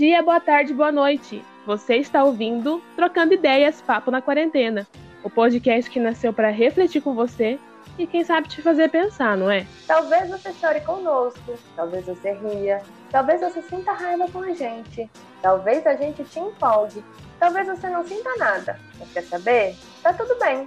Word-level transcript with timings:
dia, 0.00 0.22
boa 0.22 0.40
tarde, 0.40 0.72
boa 0.72 0.90
noite. 0.90 1.44
Você 1.66 1.96
está 1.96 2.24
ouvindo 2.24 2.82
Trocando 2.96 3.34
Ideias 3.34 3.82
Papo 3.82 4.10
na 4.10 4.22
Quarentena, 4.22 4.88
o 5.22 5.28
podcast 5.28 5.90
que 5.90 6.00
nasceu 6.00 6.32
para 6.32 6.48
refletir 6.48 7.02
com 7.02 7.14
você 7.14 7.58
e 7.98 8.06
quem 8.06 8.24
sabe 8.24 8.48
te 8.48 8.62
fazer 8.62 8.88
pensar, 8.88 9.36
não 9.36 9.50
é? 9.50 9.66
Talvez 9.86 10.30
você 10.30 10.54
chore 10.54 10.80
conosco, 10.80 11.52
talvez 11.76 12.06
você 12.06 12.32
ria, 12.32 12.80
talvez 13.10 13.42
você 13.42 13.60
sinta 13.60 13.92
raiva 13.92 14.26
com 14.32 14.38
a 14.38 14.54
gente, 14.54 15.06
talvez 15.42 15.86
a 15.86 15.94
gente 15.94 16.24
te 16.24 16.40
empolgue, 16.40 17.04
talvez 17.38 17.66
você 17.66 17.90
não 17.90 18.02
sinta 18.02 18.34
nada. 18.38 18.80
Mas 18.98 19.12
quer 19.12 19.24
saber? 19.24 19.76
Tá 20.02 20.14
tudo 20.14 20.34
bem. 20.38 20.64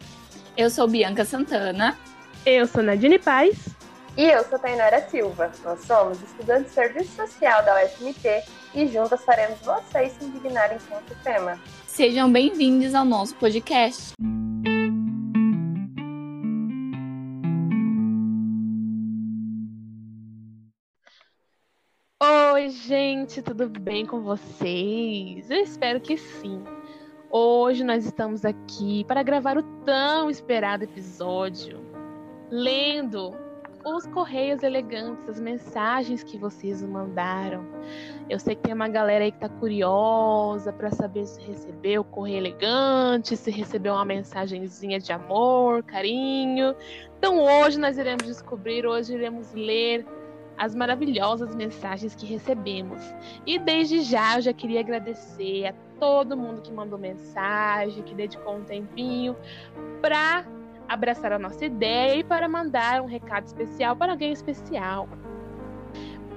Eu 0.56 0.70
sou 0.70 0.88
Bianca 0.88 1.26
Santana. 1.26 1.98
Eu 2.46 2.68
sou 2.68 2.84
Nadine 2.84 3.18
Paz. 3.18 3.70
E 4.16 4.26
eu 4.26 4.44
sou 4.44 4.60
Tainara 4.60 5.02
Silva. 5.10 5.52
Nós 5.64 5.80
somos 5.86 6.22
estudantes 6.22 6.66
de 6.66 6.76
Serviço 6.76 7.16
Social 7.16 7.66
da 7.66 7.84
UFMT 7.84 8.44
e 8.76 8.88
juntas 8.88 9.24
faremos 9.24 9.60
vocês 9.60 10.14
se 10.14 10.26
indignarem 10.26 10.78
com 10.90 10.96
o 10.96 11.16
tema. 11.24 11.60
Sejam 11.86 12.32
bem-vindos 12.32 12.96
ao 12.96 13.06
nosso 13.06 13.36
podcast. 13.36 14.14
Oi, 22.54 22.70
gente, 22.70 23.42
tudo 23.42 23.68
bem 23.68 24.06
com 24.06 24.22
vocês? 24.22 25.52
Eu 25.52 25.60
espero 25.60 26.00
que 26.00 26.18
sim. 26.18 26.64
Hoje 27.30 27.84
nós 27.84 28.06
estamos 28.06 28.46
aqui 28.46 29.04
para 29.06 29.22
gravar 29.24 29.58
o 29.58 29.64
tão 29.84 30.30
esperado 30.30 30.84
episódio, 30.84 31.80
lendo 32.50 33.43
os 33.86 34.06
correios 34.08 34.64
elegantes, 34.64 35.28
as 35.28 35.40
mensagens 35.40 36.24
que 36.24 36.38
vocês 36.38 36.82
mandaram. 36.82 37.66
Eu 38.30 38.40
sei 38.40 38.56
que 38.56 38.64
tem 38.64 38.74
uma 38.74 38.88
galera 38.88 39.26
aí 39.26 39.32
que 39.32 39.40
tá 39.40 39.50
curiosa 39.50 40.72
para 40.72 40.90
saber 40.92 41.26
se 41.26 41.42
recebeu 41.42 42.02
o 42.02 42.06
correio 42.06 42.38
elegante, 42.38 43.36
se 43.36 43.52
recebeu 43.52 43.94
uma 43.94 44.06
mensagenzinha 44.06 45.00
de 45.00 45.12
amor, 45.12 45.84
carinho. 45.84 46.76
Então 47.18 47.44
hoje 47.44 47.78
nós 47.80 47.98
iremos 47.98 48.26
descobrir, 48.26 48.86
hoje 48.86 49.14
iremos 49.14 49.54
ler 49.54 50.06
as 50.58 50.74
maravilhosas 50.74 51.56
mensagens 51.56 52.16
que 52.16 52.26
recebemos. 52.26 53.02
E 53.46 53.60
desde 53.60 54.02
já 54.02 54.38
eu 54.38 54.42
já 54.42 54.54
queria 54.54 54.80
agradecer 54.80 55.66
a 55.66 55.74
todo 56.00 56.38
mundo 56.38 56.62
que 56.62 56.72
mandou 56.72 56.98
mensagem, 56.98 58.04
que 58.04 58.14
dedicou 58.14 58.56
um 58.56 58.64
tempinho 58.64 59.36
para 60.02 60.46
abraçar 60.88 61.32
a 61.32 61.40
nossa 61.40 61.66
ideia 61.66 62.16
e 62.16 62.24
para 62.24 62.48
mandar 62.48 63.02
um 63.02 63.06
recado 63.06 63.46
especial 63.46 63.96
para 63.96 64.12
alguém 64.12 64.32
especial. 64.32 65.08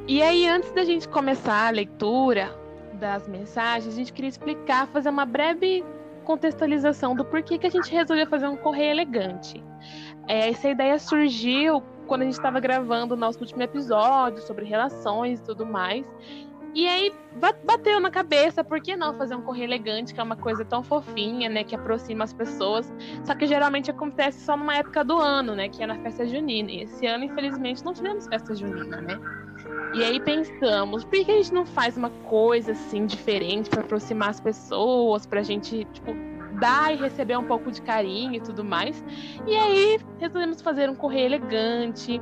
E 0.08 0.22
aí, 0.22 0.48
antes 0.48 0.70
da 0.72 0.84
gente 0.84 1.08
começar 1.08 1.66
a 1.66 1.70
leitura 1.70 2.54
das 2.94 3.26
mensagens, 3.26 3.92
a 3.92 3.96
gente 3.96 4.12
queria 4.12 4.28
explicar, 4.28 4.86
fazer 4.88 5.08
uma 5.08 5.26
breve 5.26 5.84
contextualização 6.24 7.14
do 7.14 7.24
porquê 7.24 7.58
que 7.58 7.66
a 7.66 7.70
gente 7.70 7.90
resolveu 7.90 8.26
fazer 8.26 8.48
um 8.48 8.56
correio 8.56 8.90
elegante. 8.90 9.62
É, 10.28 10.50
essa 10.50 10.68
ideia 10.68 10.98
surgiu 10.98 11.82
quando 12.06 12.22
a 12.22 12.24
gente 12.24 12.34
estava 12.34 12.60
gravando 12.60 13.14
o 13.14 13.16
nosso 13.16 13.40
último 13.40 13.62
episódio 13.62 14.40
sobre 14.42 14.64
relações 14.64 15.40
e 15.40 15.42
tudo 15.42 15.64
mais. 15.64 16.04
E 16.76 16.86
aí 16.86 17.10
bateu 17.64 17.98
na 17.98 18.10
cabeça, 18.10 18.62
por 18.62 18.82
que 18.82 18.94
não 18.94 19.14
fazer 19.14 19.34
um 19.34 19.40
correio 19.40 19.64
elegante, 19.64 20.12
que 20.12 20.20
é 20.20 20.22
uma 20.22 20.36
coisa 20.36 20.62
tão 20.62 20.84
fofinha, 20.84 21.48
né, 21.48 21.64
que 21.64 21.74
aproxima 21.74 22.22
as 22.22 22.34
pessoas. 22.34 22.92
Só 23.24 23.34
que 23.34 23.46
geralmente 23.46 23.90
acontece 23.90 24.44
só 24.44 24.58
numa 24.58 24.76
época 24.76 25.02
do 25.02 25.16
ano, 25.16 25.54
né, 25.54 25.70
que 25.70 25.82
é 25.82 25.86
na 25.86 25.98
festa 26.00 26.26
junina. 26.26 26.70
E 26.70 26.82
esse 26.82 27.06
ano, 27.06 27.24
infelizmente, 27.24 27.82
não 27.82 27.94
tivemos 27.94 28.26
festa 28.26 28.54
junina, 28.54 29.00
né? 29.00 29.18
E 29.94 30.04
aí 30.04 30.20
pensamos, 30.20 31.02
por 31.02 31.12
que 31.12 31.32
a 31.32 31.36
gente 31.36 31.54
não 31.54 31.64
faz 31.64 31.96
uma 31.96 32.10
coisa 32.10 32.72
assim 32.72 33.06
diferente 33.06 33.70
para 33.70 33.80
aproximar 33.80 34.28
as 34.28 34.40
pessoas, 34.40 35.24
pra 35.24 35.42
gente, 35.42 35.86
tipo, 35.94 36.14
dar 36.60 36.92
e 36.92 36.96
receber 36.96 37.38
um 37.38 37.44
pouco 37.44 37.72
de 37.72 37.80
carinho 37.80 38.34
e 38.34 38.40
tudo 38.40 38.62
mais. 38.62 39.02
E 39.46 39.56
aí 39.56 39.98
resolvemos 40.18 40.60
fazer 40.60 40.90
um 40.90 40.94
correio 40.94 41.24
elegante 41.24 42.20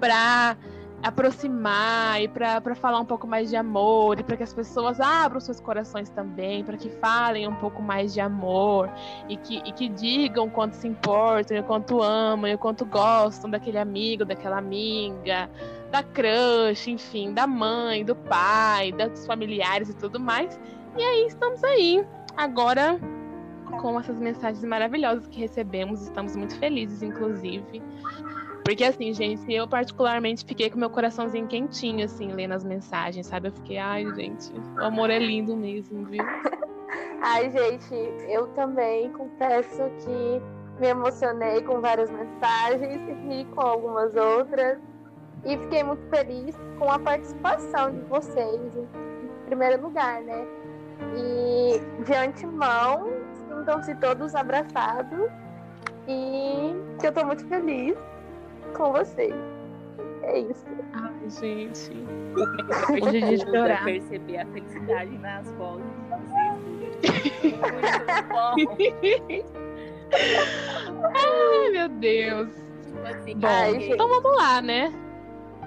para 0.00 0.56
aproximar 1.02 2.20
e 2.22 2.28
para 2.28 2.74
falar 2.74 2.98
um 2.98 3.04
pouco 3.04 3.26
mais 3.26 3.48
de 3.48 3.56
amor 3.56 4.18
e 4.18 4.22
para 4.22 4.36
que 4.36 4.42
as 4.42 4.52
pessoas 4.52 5.00
abram 5.00 5.40
seus 5.40 5.60
corações 5.60 6.10
também, 6.10 6.64
para 6.64 6.76
que 6.76 6.88
falem 6.88 7.46
um 7.46 7.54
pouco 7.54 7.82
mais 7.82 8.12
de 8.12 8.20
amor 8.20 8.90
e 9.28 9.36
que, 9.36 9.58
e 9.58 9.72
que 9.72 9.88
digam 9.88 10.48
quanto 10.48 10.74
se 10.74 10.88
importam, 10.88 11.58
o 11.58 11.62
quanto 11.64 12.02
amam, 12.02 12.52
o 12.52 12.58
quanto 12.58 12.84
gostam 12.84 13.50
daquele 13.50 13.78
amigo, 13.78 14.24
daquela 14.24 14.58
amiga, 14.58 15.48
da 15.90 16.02
crush, 16.02 16.88
enfim, 16.88 17.32
da 17.32 17.46
mãe, 17.46 18.04
do 18.04 18.16
pai, 18.16 18.92
dos 18.92 19.26
familiares 19.26 19.88
e 19.88 19.94
tudo 19.94 20.18
mais. 20.18 20.58
E 20.96 21.02
aí 21.02 21.26
estamos 21.26 21.62
aí. 21.62 22.04
Agora 22.36 22.98
com 23.80 23.98
essas 24.00 24.18
mensagens 24.18 24.64
maravilhosas 24.64 25.26
que 25.26 25.38
recebemos, 25.38 26.02
estamos 26.02 26.34
muito 26.34 26.58
felizes, 26.58 27.02
inclusive. 27.02 27.82
Porque 28.66 28.82
assim, 28.82 29.12
gente, 29.12 29.50
eu 29.52 29.68
particularmente 29.68 30.44
fiquei 30.44 30.68
com 30.68 30.76
meu 30.76 30.90
coraçãozinho 30.90 31.46
quentinho, 31.46 32.04
assim, 32.04 32.32
lendo 32.32 32.52
as 32.52 32.64
mensagens, 32.64 33.28
sabe? 33.28 33.46
Eu 33.46 33.52
fiquei, 33.52 33.78
ai, 33.78 34.04
gente, 34.16 34.52
o 34.76 34.84
amor 34.84 35.08
é 35.08 35.20
lindo 35.20 35.56
mesmo, 35.56 36.04
viu? 36.04 36.24
ai, 37.22 37.48
gente, 37.48 37.94
eu 38.28 38.48
também 38.48 39.08
confesso 39.12 39.82
que 40.00 40.42
me 40.80 40.88
emocionei 40.88 41.62
com 41.62 41.80
várias 41.80 42.10
mensagens, 42.10 43.00
ri 43.28 43.44
com 43.54 43.60
algumas 43.60 44.12
outras. 44.16 44.80
E 45.44 45.56
fiquei 45.58 45.84
muito 45.84 46.02
feliz 46.10 46.56
com 46.76 46.90
a 46.90 46.98
participação 46.98 47.92
de 47.92 48.00
vocês, 48.08 48.76
em 48.76 49.46
primeiro 49.46 49.80
lugar, 49.80 50.20
né? 50.22 50.44
E 51.16 52.02
de 52.02 52.12
antemão, 52.12 53.12
sintam-se 53.48 53.94
todos 53.94 54.34
abraçados. 54.34 55.30
E 56.08 56.74
que 56.98 57.06
eu 57.06 57.12
tô 57.12 57.24
muito 57.24 57.46
feliz 57.46 57.96
com 58.76 58.92
vocês. 58.92 59.34
É 60.22 60.38
isso. 60.40 60.66
Ai, 60.92 61.30
gente. 61.30 61.90
Hoje 62.92 63.22
a 63.22 63.26
gente 63.26 63.50
vai 63.50 63.84
perceber 63.84 64.38
a 64.38 64.46
felicidade 64.46 65.18
nas 65.18 65.50
vozes 65.52 65.86
de 65.86 66.02
vocês. 66.08 67.42
Muito 67.42 68.28
bom. 68.28 68.54
Ai, 71.14 71.70
meu 71.70 71.88
Deus. 71.88 72.48
Tipo 72.84 73.06
assim, 73.06 73.36
bom, 73.36 73.46
Ai, 73.48 73.88
então 73.90 74.08
vamos 74.08 74.36
lá, 74.36 74.60
né? 74.60 74.92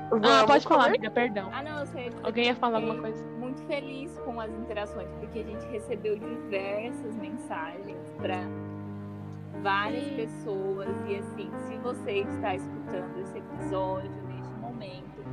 Vamos 0.10 0.28
ah, 0.28 0.46
pode 0.46 0.68
falar, 0.68 0.88
amiga, 0.88 1.10
perdão. 1.12 1.50
Ah, 1.54 1.62
não, 1.62 1.80
eu 1.80 1.86
sei. 1.86 2.10
Alguém 2.24 2.48
ia 2.48 2.56
falar 2.56 2.78
alguma 2.78 3.00
coisa? 3.00 3.24
Muito 3.38 3.62
feliz 3.64 4.18
com 4.20 4.42
as 4.42 4.52
interações, 4.52 5.08
porque 5.20 5.40
a 5.40 5.44
gente 5.44 5.66
recebeu 5.68 6.18
diversas 6.18 7.16
mensagens 7.16 8.12
para 8.18 8.42
várias 9.62 10.06
pessoas. 10.10 10.88
E 11.08 11.16
assim, 11.18 11.50
se 11.68 11.78
você 11.78 12.12
está 12.22 12.56
escutando 12.56 13.20
esse 13.22 13.38
episódio 13.38 14.12
neste 14.28 14.54
momento, 14.56 15.24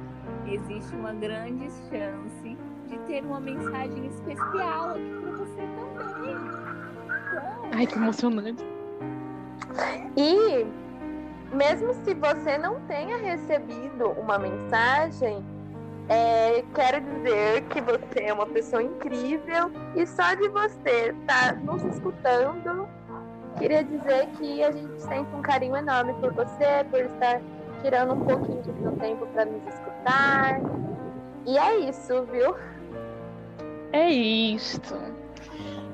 existe 0.46 0.94
uma 0.94 1.12
grande 1.12 1.70
chance 1.88 2.56
de 2.88 2.98
ter 3.06 3.24
uma 3.24 3.40
mensagem 3.40 4.06
especial 4.06 4.90
aqui 4.90 5.18
para 5.20 5.32
você 5.32 5.62
também. 5.76 6.36
Então... 6.36 7.70
Ai, 7.72 7.86
que 7.86 7.94
emocionante. 7.96 8.64
E 10.16 10.66
mesmo 11.54 11.92
se 12.04 12.14
você 12.14 12.58
não 12.58 12.80
tenha 12.86 13.16
recebido 13.16 14.10
uma 14.10 14.38
mensagem, 14.38 15.44
é, 16.08 16.64
quero 16.74 17.00
dizer 17.00 17.62
que 17.64 17.80
você 17.80 18.24
é 18.26 18.32
uma 18.32 18.46
pessoa 18.46 18.82
incrível 18.82 19.70
e 19.96 20.06
só 20.06 20.34
de 20.34 20.48
você 20.48 21.10
estar 21.10 21.54
tá 21.54 21.60
nos 21.60 21.82
escutando 21.84 22.88
Queria 23.58 23.82
dizer 23.82 24.26
que 24.38 24.62
a 24.62 24.70
gente 24.70 25.00
sente 25.00 25.34
um 25.34 25.42
carinho 25.42 25.76
enorme 25.76 26.12
por 26.14 26.32
você, 26.32 26.84
por 26.90 27.00
estar 27.00 27.40
tirando 27.82 28.14
um 28.14 28.20
pouquinho 28.20 28.62
do 28.62 28.82
seu 28.82 28.92
tempo 28.96 29.26
para 29.28 29.46
nos 29.46 29.66
escutar. 29.66 30.60
E 31.46 31.56
é 31.56 31.78
isso, 31.88 32.22
viu? 32.24 32.54
É 33.92 34.10
isto. 34.10 34.94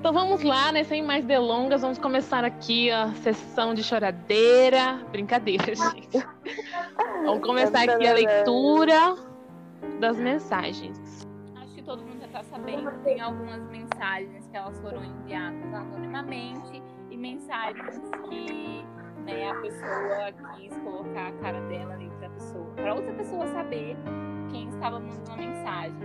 Então 0.00 0.12
vamos 0.12 0.42
lá, 0.42 0.72
né? 0.72 0.82
Sem 0.82 1.02
mais 1.02 1.24
delongas, 1.24 1.82
vamos 1.82 1.98
começar 1.98 2.44
aqui 2.44 2.90
a 2.90 3.12
sessão 3.22 3.72
de 3.72 3.84
choradeira. 3.84 5.00
Brincadeira, 5.12 5.74
gente. 5.76 6.26
vamos 7.24 7.46
começar 7.46 7.88
aqui 7.88 8.06
a 8.06 8.12
leitura 8.12 9.14
das 10.00 10.16
mensagens. 10.16 11.28
Acho 11.54 11.74
que 11.74 11.82
todo 11.82 12.02
mundo 12.02 12.18
já 12.18 12.26
está 12.26 12.42
sabendo 12.42 12.90
que 12.90 12.98
tem 13.04 13.20
algumas 13.20 13.62
mensagens 13.70 14.48
que 14.48 14.56
elas 14.56 14.76
foram 14.80 15.04
enviadas 15.04 15.72
anonimamente 15.72 16.82
mensagens 17.22 18.00
que 18.28 18.84
né, 19.24 19.48
a 19.48 19.54
pessoa 19.60 20.32
quis 20.56 20.76
colocar 20.78 21.28
a 21.28 21.32
cara 21.34 21.60
dela 21.68 21.94
ali 21.94 22.10
para 22.18 22.28
pessoa, 22.30 22.66
para 22.74 22.94
outra 22.94 23.12
pessoa 23.14 23.46
saber 23.46 23.96
quem 24.50 24.68
estava 24.68 24.98
mandando 24.98 25.30
a 25.30 25.36
mensagem. 25.36 25.96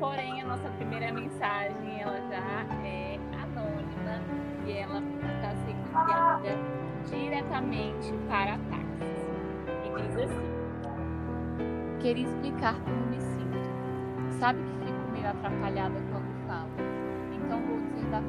Porém, 0.00 0.40
a 0.40 0.46
nossa 0.46 0.68
primeira 0.70 1.12
mensagem 1.12 2.00
ela 2.00 2.18
já 2.22 2.86
é 2.86 3.18
anônima 3.34 4.22
e 4.66 4.72
ela 4.72 4.98
está 4.98 5.54
sendo 5.56 5.78
enviada 5.88 6.58
diretamente 7.04 8.12
para 8.26 8.58
táxi. 8.70 9.30
E 9.84 10.02
diz 10.02 10.16
assim: 10.16 11.98
Queria 12.00 12.24
explicar 12.24 12.74
como 12.80 13.06
me 13.08 13.20
sinto. 13.20 14.38
Sabe 14.40 14.58
que 14.62 14.86
fico 14.86 15.12
meio 15.12 15.28
atrapalhada 15.28 16.00
quando 16.10 16.46
falo 16.46 16.92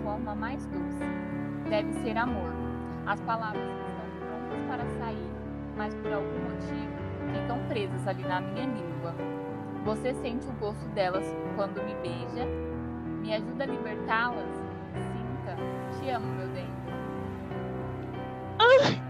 forma 0.03 0.35
mais 0.35 0.65
doce. 0.67 1.32
Deve 1.73 1.91
ser 2.03 2.15
amor. 2.19 2.53
As 3.07 3.19
palavras 3.21 3.63
estão 3.63 4.19
prontas 4.19 4.61
para 4.67 4.85
sair, 4.99 5.31
mas 5.75 5.95
por 5.95 6.13
algum 6.13 6.39
motivo 6.41 6.93
ficam 7.33 7.57
presas 7.67 8.07
ali 8.07 8.21
na 8.21 8.41
minha 8.41 8.67
língua. 8.67 9.15
Você 9.83 10.13
sente 10.13 10.45
o 10.45 10.51
gosto 10.59 10.85
delas 10.89 11.25
quando 11.55 11.83
me 11.83 11.95
beija? 11.95 12.45
Me 13.23 13.33
ajuda 13.33 13.63
a 13.63 13.65
libertá-las? 13.65 14.45
Sinta. 14.93 15.57
Te 15.99 16.11
amo, 16.11 16.27
meu 16.35 16.47
bem. 16.49 16.67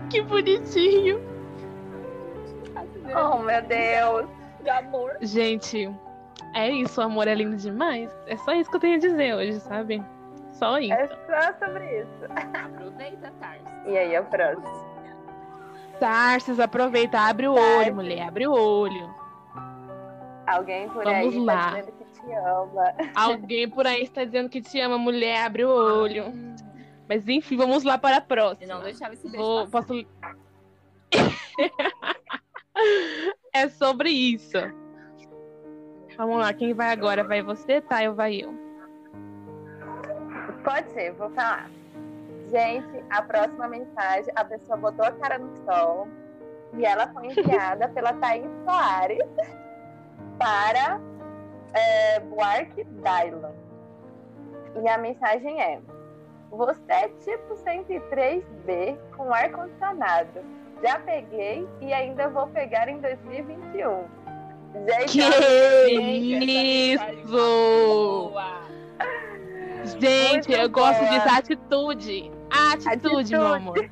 Que 0.10 0.21
bonitinho. 0.21 1.19
Oh, 3.13 3.39
meu 3.39 3.62
Deus. 3.63 4.30
De 4.63 4.69
amor. 4.69 5.18
Gente, 5.19 5.94
é 6.56 6.71
isso. 6.71 7.01
O 7.01 7.04
amor 7.04 7.27
é 7.27 7.36
lindo 7.36 7.57
demais. 7.57 8.10
É 8.25 8.38
só 8.38 8.54
isso 8.54 8.69
que 8.69 8.77
eu 8.77 8.80
tenho 8.80 8.95
a 8.95 9.00
dizer 9.00 9.36
hoje, 9.36 9.60
sabe? 9.60 10.01
Só 10.63 10.80
isso. 10.80 10.94
É 10.94 11.07
só 11.07 11.54
sobre 11.65 12.00
isso. 12.00 12.25
Aproveita, 12.54 13.33
Tarso. 13.39 13.65
E 13.86 13.98
aí, 13.98 14.18
o 14.18 14.24
próximo? 14.25 14.94
Tarsis, 16.00 16.60
aproveita, 16.60 17.19
abre 17.19 17.48
o 17.50 17.56
Tarsis. 17.56 17.77
olho, 17.80 17.95
mulher, 17.95 18.27
abre 18.27 18.48
o 18.48 18.54
olho. 18.54 19.13
Alguém 20.48 20.88
por 20.89 21.04
Vamos 21.04 21.33
aí 21.36 21.39
lá. 21.39 21.56
tá 21.56 21.69
dizendo 21.81 21.92
que 21.92 22.06
te 22.06 22.33
ama. 22.33 22.94
Alguém 23.15 23.69
por 23.69 23.86
aí 23.88 24.04
está 24.04 24.24
dizendo 24.24 24.50
que 24.50 24.62
te 24.62 24.80
ama, 24.80 24.98
mulher, 24.98 25.45
abre 25.45 25.65
o 25.65 25.69
olho. 25.69 26.31
Mas 27.07 27.27
enfim, 27.27 27.57
vamos 27.57 27.83
lá 27.83 27.98
para 27.98 28.18
a 28.18 28.21
próxima. 28.21 28.74
não 28.74 28.81
deixava 28.81 29.13
esse 29.13 29.30
beijo 29.30 29.38
Vou, 29.38 29.68
passar. 29.68 29.88
posso. 29.88 30.06
é 33.54 33.69
sobre 33.69 34.10
isso. 34.10 34.57
Vamos 36.18 36.38
lá, 36.38 36.54
quem 36.54 36.74
vai 36.74 36.92
agora? 36.92 37.24
Vai 37.24 37.42
você, 37.42 37.81
tá? 37.81 38.04
Eu 38.04 38.15
vai 38.15 38.36
eu. 38.36 38.54
Pode 40.63 40.92
ser, 40.92 41.12
vou 41.13 41.30
falar. 41.31 41.69
Gente, 42.50 43.04
a 43.10 43.21
próxima 43.21 43.68
mensagem, 43.68 44.31
a 44.36 44.45
pessoa 44.45 44.77
botou 44.77 45.06
a 45.06 45.12
cara 45.12 45.39
no 45.39 45.56
sol 45.65 46.07
e 46.74 46.86
ela 46.86 47.07
foi 47.13 47.27
enviada 47.33 47.89
pela 47.89 48.13
Thaís 48.13 48.45
Soares 48.63 49.27
para 50.38 51.00
é, 51.74 52.19
Buarque 52.19 52.83
Dylan. 52.83 53.54
E 54.81 54.88
a 54.88 54.98
mensagem 54.98 55.62
é: 55.62 55.80
Você 56.51 56.92
é 56.92 57.10
tipo 57.10 57.56
103B 57.56 58.98
com 59.15 59.33
ar-condicionado. 59.33 60.42
Já 60.81 61.00
peguei 61.00 61.68
e 61.81 61.94
ainda 61.94 62.30
vou 62.30 62.48
pegar 62.48 62.88
em 62.89 63.00
2021. 63.00 64.06
Gente, 64.86 65.12
Que 65.12 66.94
isso! 66.94 68.33
Gente, 69.83 70.51
eu 70.51 70.69
gosto 70.69 71.00
boa. 71.00 71.09
disso, 71.12 71.27
atitude. 71.35 72.31
Atitude, 72.50 72.88
Atitude. 72.89 73.31
meu 73.31 73.47
amor. 73.47 73.89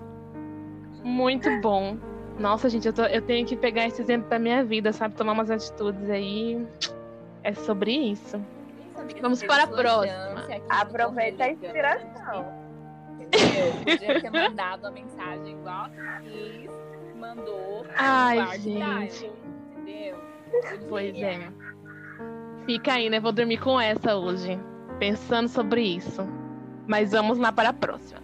Muito 1.04 1.50
bom. 1.62 1.98
Nossa, 2.40 2.70
gente, 2.70 2.88
eu, 2.88 2.94
tô- 2.94 3.04
eu 3.04 3.22
tenho 3.22 3.46
que 3.46 3.56
pegar 3.56 3.86
esse 3.88 4.02
exemplo 4.02 4.28
pra 4.28 4.40
minha 4.40 4.64
vida, 4.64 4.92
sabe? 4.94 5.16
Tomar 5.16 5.34
umas 5.34 5.52
atitudes 5.52 6.10
aí. 6.10 6.66
É 7.44 7.54
sobre 7.54 7.92
isso. 7.92 8.38
Amiga, 8.98 9.20
Vamos 9.22 9.44
para 9.44 9.64
a 9.64 9.68
próxima. 9.68 10.46
aproveita 10.70 11.44
a 11.46 11.50
inspiração. 11.52 12.46
Entendeu? 13.20 13.74
Podia 13.86 14.22
ter 14.22 14.30
mandado 14.30 14.82
uma 14.82 14.92
mensagem 14.92 15.54
igual 15.54 15.86
a 15.86 15.90
Cris 16.22 16.70
mandou. 17.20 17.86
Ai, 17.98 18.60
gente. 18.60 19.32
Entendeu? 19.78 20.18
Pois 20.90 21.16
é. 21.16 21.50
Fica 22.66 22.94
aí, 22.94 23.10
né? 23.10 23.20
Vou 23.20 23.32
dormir 23.32 23.58
com 23.58 23.80
essa 23.80 24.16
hoje, 24.16 24.60
pensando 25.02 25.50
sobre 25.50 25.82
isso. 25.82 26.22
Mas 26.86 27.12
vamos 27.12 27.40
lá 27.40 27.52
para 27.52 27.70
a 27.70 27.74
próxima. 27.74 28.22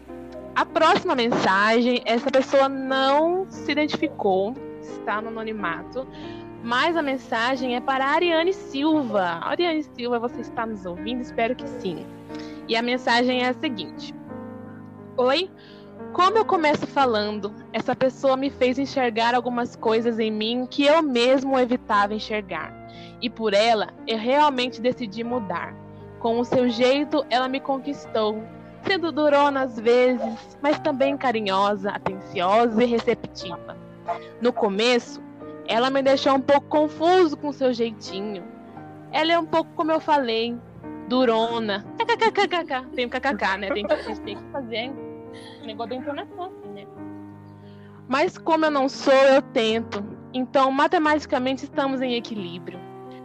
A 0.56 0.64
próxima 0.64 1.16
mensagem, 1.16 2.04
essa 2.06 2.30
pessoa 2.30 2.70
não 2.70 3.48
se 3.50 3.72
identificou, 3.72 4.54
está 4.80 5.20
no 5.20 5.30
anonimato, 5.30 6.08
mas 6.64 6.96
a 6.96 7.02
mensagem 7.02 7.76
é 7.76 7.82
para 7.82 8.06
a 8.06 8.10
Ariane 8.10 8.54
Silva. 8.54 9.40
Ariane 9.42 9.82
Silva, 9.96 10.20
você 10.20 10.42
está 10.42 10.68
nos 10.68 10.86
ouvindo? 10.86 11.22
Espero 11.22 11.56
que 11.56 11.68
sim. 11.68 12.06
E 12.68 12.76
a 12.76 12.84
mensagem 12.84 13.44
é 13.44 13.50
a 13.50 13.54
seguinte: 13.56 14.14
Oi, 15.18 15.50
como 16.14 16.38
eu 16.38 16.46
começo 16.46 16.86
falando, 16.86 17.52
essa 17.74 17.96
pessoa 17.96 18.38
me 18.38 18.52
fez 18.52 18.78
enxergar 18.78 19.34
algumas 19.34 19.76
coisas 19.76 20.20
em 20.20 20.30
mim 20.30 20.68
que 20.70 20.86
eu 20.86 21.02
mesmo 21.02 21.58
evitava 21.58 22.14
enxergar. 22.14 22.72
E 23.20 23.32
por 23.32 23.56
ela, 23.56 23.90
eu 24.06 24.20
realmente 24.20 24.80
decidi 24.80 25.24
mudar. 25.24 25.87
Com 26.20 26.40
o 26.40 26.46
seu 26.46 26.68
jeito, 26.68 27.26
ela 27.30 27.48
me 27.48 27.60
conquistou, 27.60 28.42
sendo 28.86 29.12
durona 29.12 29.62
às 29.62 29.80
vezes, 29.80 30.58
mas 30.62 30.80
também 30.80 31.18
carinhosa, 31.18 31.92
atenciosa 31.92 32.84
e 32.84 32.88
receptiva. 32.88 33.78
No 34.42 34.52
começo, 34.52 35.22
ela 35.68 35.90
me 35.90 36.02
deixou 36.02 36.34
um 36.34 36.42
pouco 36.42 36.68
confuso 36.68 37.36
com 37.38 37.52
seu 37.52 37.74
jeitinho. 37.74 38.44
Ela 39.12 39.34
é 39.34 39.40
um 39.40 39.46
pouco 39.46 39.70
como 39.76 39.92
eu 39.92 40.00
falei, 40.00 40.58
durona. 41.08 41.86
KKKKK. 41.98 42.88
Tem 42.96 43.06
o 43.06 43.10
kkk, 43.10 43.58
né? 43.58 43.72
Tem 43.72 43.86
que, 43.86 44.22
tem 44.22 44.38
que 44.38 44.44
fazer 44.52 44.92
o 45.62 45.66
negócio 45.66 45.90
da 45.90 45.96
entonação, 45.96 46.46
assim, 46.46 46.70
né? 46.74 46.88
Mas 48.08 48.38
como 48.38 48.66
eu 48.66 48.72
não 48.72 48.88
sou, 48.88 49.14
eu 49.14 49.42
tento. 49.42 50.04
Então, 50.34 50.72
matematicamente, 50.72 51.66
estamos 51.66 52.02
em 52.02 52.16
equilíbrio. 52.16 52.80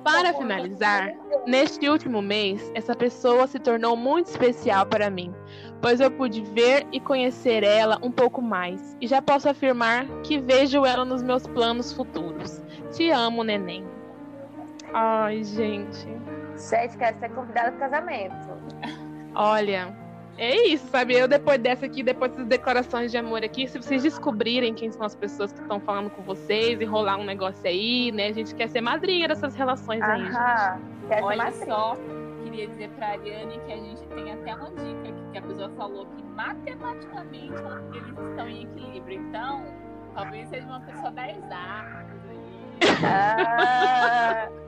Para 0.04 0.34
finalizar, 0.34 1.12
neste 1.46 1.88
último 1.88 2.20
mês, 2.20 2.70
essa 2.74 2.94
pessoa 2.94 3.46
se 3.46 3.58
tornou 3.58 3.96
muito 3.96 4.26
especial 4.26 4.84
para 4.84 5.08
mim, 5.08 5.32
pois 5.80 6.00
eu 6.00 6.10
pude 6.10 6.42
ver 6.42 6.86
e 6.90 6.98
conhecer 6.98 7.62
ela 7.62 7.98
um 8.02 8.10
pouco 8.10 8.42
mais, 8.42 8.96
e 9.00 9.06
já 9.06 9.22
posso 9.22 9.48
afirmar 9.48 10.06
que 10.24 10.40
vejo 10.40 10.84
ela 10.84 11.04
nos 11.04 11.22
meus 11.22 11.46
planos 11.46 11.92
futuros. 11.92 12.60
Te 12.90 13.10
amo, 13.10 13.44
neném. 13.44 13.84
Ai, 14.92 15.44
gente. 15.44 16.06
Gente, 16.56 16.98
quero 16.98 17.18
ser 17.18 17.30
convidada 17.30 17.70
pro 17.70 17.80
casamento. 17.80 18.34
Olha, 19.34 19.96
é 20.38 20.68
isso, 20.68 20.86
sabe? 20.88 21.14
Eu 21.14 21.28
depois 21.28 21.58
dessa 21.58 21.86
aqui, 21.86 22.02
depois 22.02 22.30
dessas 22.30 22.46
declarações 22.46 23.10
de 23.10 23.18
amor 23.18 23.44
aqui, 23.44 23.68
se 23.68 23.78
vocês 23.78 24.02
descobrirem 24.02 24.74
quem 24.74 24.90
são 24.90 25.04
as 25.04 25.14
pessoas 25.14 25.52
que 25.52 25.60
estão 25.60 25.78
falando 25.80 26.10
com 26.10 26.22
vocês 26.22 26.80
e 26.80 26.84
rolar 26.84 27.16
um 27.18 27.24
negócio 27.24 27.66
aí, 27.66 28.10
né? 28.12 28.28
A 28.28 28.32
gente 28.32 28.54
quer 28.54 28.68
ser 28.68 28.80
madrinha 28.80 29.28
dessas 29.28 29.54
relações 29.54 30.02
aí, 30.02 30.24
gente. 30.24 30.36
Aham. 30.36 30.80
Quero 31.08 31.20
ser 31.20 31.26
Olha 31.26 31.44
madrinha. 31.44 31.66
só, 31.66 31.96
queria 32.44 32.66
dizer 32.66 32.88
pra 32.90 33.08
Ariane 33.08 33.60
que 33.66 33.72
a 33.72 33.76
gente 33.76 34.02
tem 34.08 34.32
até 34.32 34.54
uma 34.54 34.70
dica 34.70 35.08
aqui, 35.08 35.22
que 35.32 35.38
a 35.38 35.42
pessoa 35.42 35.70
falou 35.76 36.06
que 36.06 36.22
matematicamente 36.24 37.62
eles 37.94 38.28
estão 38.30 38.48
em 38.48 38.62
equilíbrio. 38.62 39.20
Então, 39.20 39.64
talvez 40.14 40.48
seja 40.48 40.66
uma 40.66 40.80
pessoa 40.80 41.10
da 41.10 41.30
exatas 41.30 42.20
aí. 42.30 43.04
Ah. 43.04 44.48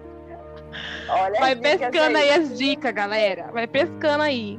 Olha 1.08 1.40
Vai 1.40 1.56
pescando 1.56 2.18
aí 2.18 2.30
as 2.30 2.58
dicas, 2.58 2.92
galera. 2.92 3.50
Vai 3.52 3.66
pescando 3.66 4.22
aí. 4.22 4.58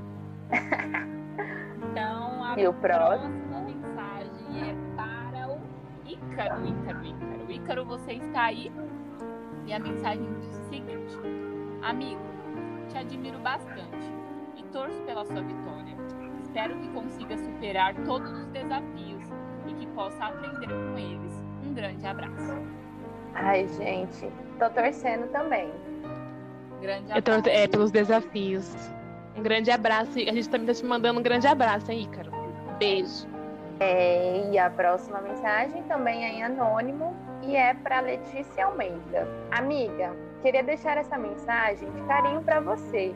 Então, 1.92 2.44
a 2.44 2.60
E 2.60 2.68
o 2.68 2.74
próximo? 2.74 3.32
próxima 3.34 3.62
mensagem 3.62 4.70
é 4.70 4.76
para 4.96 5.48
o 5.50 5.60
Ícaro, 6.06 6.66
Ícaro, 6.68 7.06
Ícaro. 7.06 7.52
Ícaro, 7.52 7.86
você 7.86 8.14
está 8.14 8.44
aí? 8.44 8.72
E 9.66 9.74
a 9.74 9.80
mensagem 9.80 10.28
diz 10.42 10.58
o 10.60 10.64
seguinte: 10.70 11.18
Amigo, 11.82 12.22
te 12.90 12.98
admiro 12.98 13.40
bastante 13.40 14.12
e 14.56 14.64
torço 14.72 15.02
pela 15.04 15.26
sua 15.26 15.42
vitória. 15.42 15.96
Espero 16.42 16.76
que 16.80 16.88
consiga 16.90 17.38
superar 17.38 17.96
todos 18.06 18.32
os 18.32 18.48
desafios 18.48 19.24
e 19.68 19.74
que 19.74 19.88
possa 19.88 20.26
aprender 20.26 20.68
com 20.68 20.98
eles. 20.98 21.34
Um 21.66 21.74
grande 21.74 22.06
abraço. 22.06 22.56
Ai, 23.34 23.68
gente, 23.68 24.30
tô 24.60 24.70
torcendo 24.70 25.28
também. 25.32 25.70
Grande 26.82 27.12
Eu 27.12 27.22
tô, 27.22 27.32
abraço. 27.32 27.50
é, 27.50 27.68
pelos 27.68 27.92
desafios. 27.92 28.74
Um 29.36 29.44
grande 29.44 29.70
abraço. 29.72 30.12
A 30.18 30.34
gente 30.34 30.50
também 30.50 30.68
tá 30.68 30.74
te 30.74 30.86
mandando 30.86 31.20
um 31.20 31.24
grande 31.24 31.48
abraço, 31.48 31.92
hein, 31.92 32.04
Ícaro? 32.04 32.32
Beijo. 32.80 33.28
É, 33.80 34.50
e 34.52 34.58
a 34.58 34.70
próxima 34.70 35.20
mensagem 35.20 35.84
também 35.84 36.24
é 36.24 36.30
em 36.36 36.44
anônimo 36.44 37.14
e 37.44 37.56
é 37.56 37.74
para 37.74 38.00
Letícia 38.00 38.66
Almeida. 38.66 39.28
Amiga, 39.52 40.16
queria 40.42 40.64
deixar 40.64 40.98
essa 40.98 41.18
mensagem 41.18 41.92
de 41.92 42.02
carinho 42.04 42.42
para 42.42 42.62
você 42.62 43.14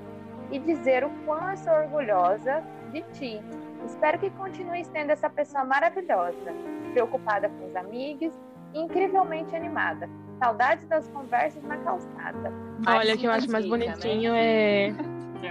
e 0.51 0.59
dizer 0.59 1.05
o 1.05 1.09
quão 1.25 1.51
eu 1.51 1.57
sou 1.57 1.73
orgulhosa 1.73 2.61
de 2.91 3.01
ti. 3.13 3.41
Espero 3.85 4.19
que 4.19 4.29
continue 4.31 4.83
sendo 4.83 5.11
essa 5.11 5.29
pessoa 5.29 5.63
maravilhosa, 5.63 6.53
preocupada 6.91 7.47
com 7.49 7.67
os 7.67 7.75
amigos 7.75 8.33
e 8.73 8.79
incrivelmente 8.79 9.55
animada. 9.55 10.09
Saudades 10.43 10.85
das 10.87 11.07
conversas 11.09 11.63
na 11.63 11.77
calçada. 11.77 12.51
Olha, 12.85 13.15
o 13.15 13.17
que 13.17 13.25
eu 13.25 13.31
acho 13.31 13.49
mais 13.51 13.65
né? 13.65 13.69
bonitinho 13.69 14.33
é, 14.33 14.93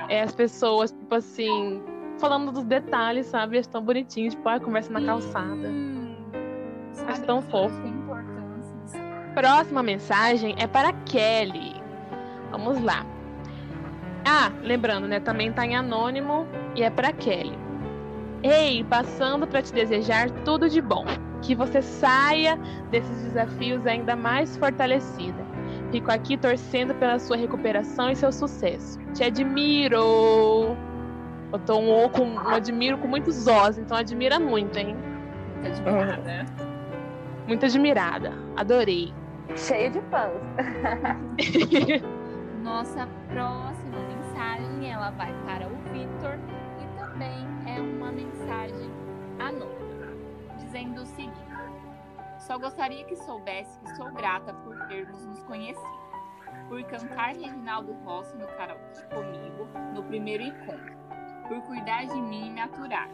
é 0.08 0.22
as 0.22 0.34
pessoas, 0.34 0.90
tipo 0.90 1.14
assim, 1.14 1.82
falando 2.18 2.52
dos 2.52 2.64
detalhes, 2.64 3.26
sabe? 3.26 3.56
Eles 3.56 3.66
tão 3.66 3.82
bonitinhos, 3.82 4.34
tipo, 4.34 4.48
a 4.48 4.60
conversa 4.60 4.92
na 4.92 5.00
calçada. 5.02 5.68
Hum, 5.68 6.16
Acho 7.06 7.22
tão 7.22 7.40
fofo. 7.42 7.74
Próxima 9.34 9.82
mensagem 9.82 10.54
é 10.58 10.66
para 10.66 10.92
Kelly. 11.04 11.80
Vamos 12.50 12.82
lá. 12.82 13.06
Ah, 14.26 14.50
lembrando, 14.62 15.06
né? 15.06 15.20
Também 15.20 15.52
tá 15.52 15.64
em 15.64 15.76
anônimo 15.76 16.46
e 16.74 16.82
é 16.82 16.90
para 16.90 17.12
Kelly. 17.12 17.56
Ei, 18.42 18.84
passando 18.84 19.46
para 19.46 19.62
te 19.62 19.72
desejar 19.72 20.30
tudo 20.44 20.68
de 20.68 20.80
bom. 20.80 21.04
Que 21.40 21.54
você 21.54 21.80
saia 21.80 22.56
desses 22.90 23.22
desafios 23.22 23.86
ainda 23.86 24.16
mais 24.16 24.56
fortalecida. 24.56 25.47
Fico 25.90 26.10
aqui 26.10 26.36
torcendo 26.36 26.94
pela 26.94 27.18
sua 27.18 27.36
recuperação 27.36 28.10
e 28.10 28.16
seu 28.16 28.30
sucesso. 28.30 28.98
Te 29.14 29.24
admiro! 29.24 30.76
Eu 31.50 31.58
tô 31.64 31.78
um, 31.78 32.08
com, 32.10 32.24
um 32.24 32.48
admiro 32.48 32.98
com 32.98 33.08
muitos 33.08 33.46
os, 33.46 33.78
então 33.78 33.96
admira 33.96 34.38
muito, 34.38 34.78
hein? 34.78 34.94
Muito 35.54 35.66
admirada. 35.66 36.46
Muito 37.46 37.64
admirada. 37.64 38.32
Adorei. 38.56 39.14
Cheio 39.56 39.90
de 39.90 40.00
fãs. 40.02 40.32
Nossa 42.62 43.08
próxima 43.32 43.96
mensagem 44.08 44.90
ela 44.90 45.10
vai 45.12 45.32
para 45.46 45.66
o 45.66 45.76
Vitor 45.90 46.38
e 46.82 46.98
também 46.98 47.46
é 47.66 47.80
uma 47.80 48.12
mensagem 48.12 48.90
anônima, 49.38 50.12
dizendo 50.58 51.00
o 51.00 51.06
seguinte: 51.06 51.47
Só 52.38 52.58
gostaria 52.58 53.04
que 53.04 53.16
soubesse 53.16 53.78
que 53.80 53.96
sou 53.96 54.10
grata 54.12 54.54
por 54.54 54.86
termos 54.86 55.24
nos 55.26 55.42
conhecido, 55.44 56.08
por 56.68 56.82
cantar 56.84 57.34
Reginaldo 57.34 57.92
Rossi 58.04 58.36
no 58.36 58.46
karaokê 58.46 59.02
comigo 59.14 59.68
no 59.94 60.02
primeiro 60.04 60.44
encontro, 60.44 60.96
por 61.48 61.60
cuidar 61.62 62.04
de 62.04 62.20
mim 62.20 62.46
e 62.46 62.50
me 62.50 62.60
aturar. 62.60 63.08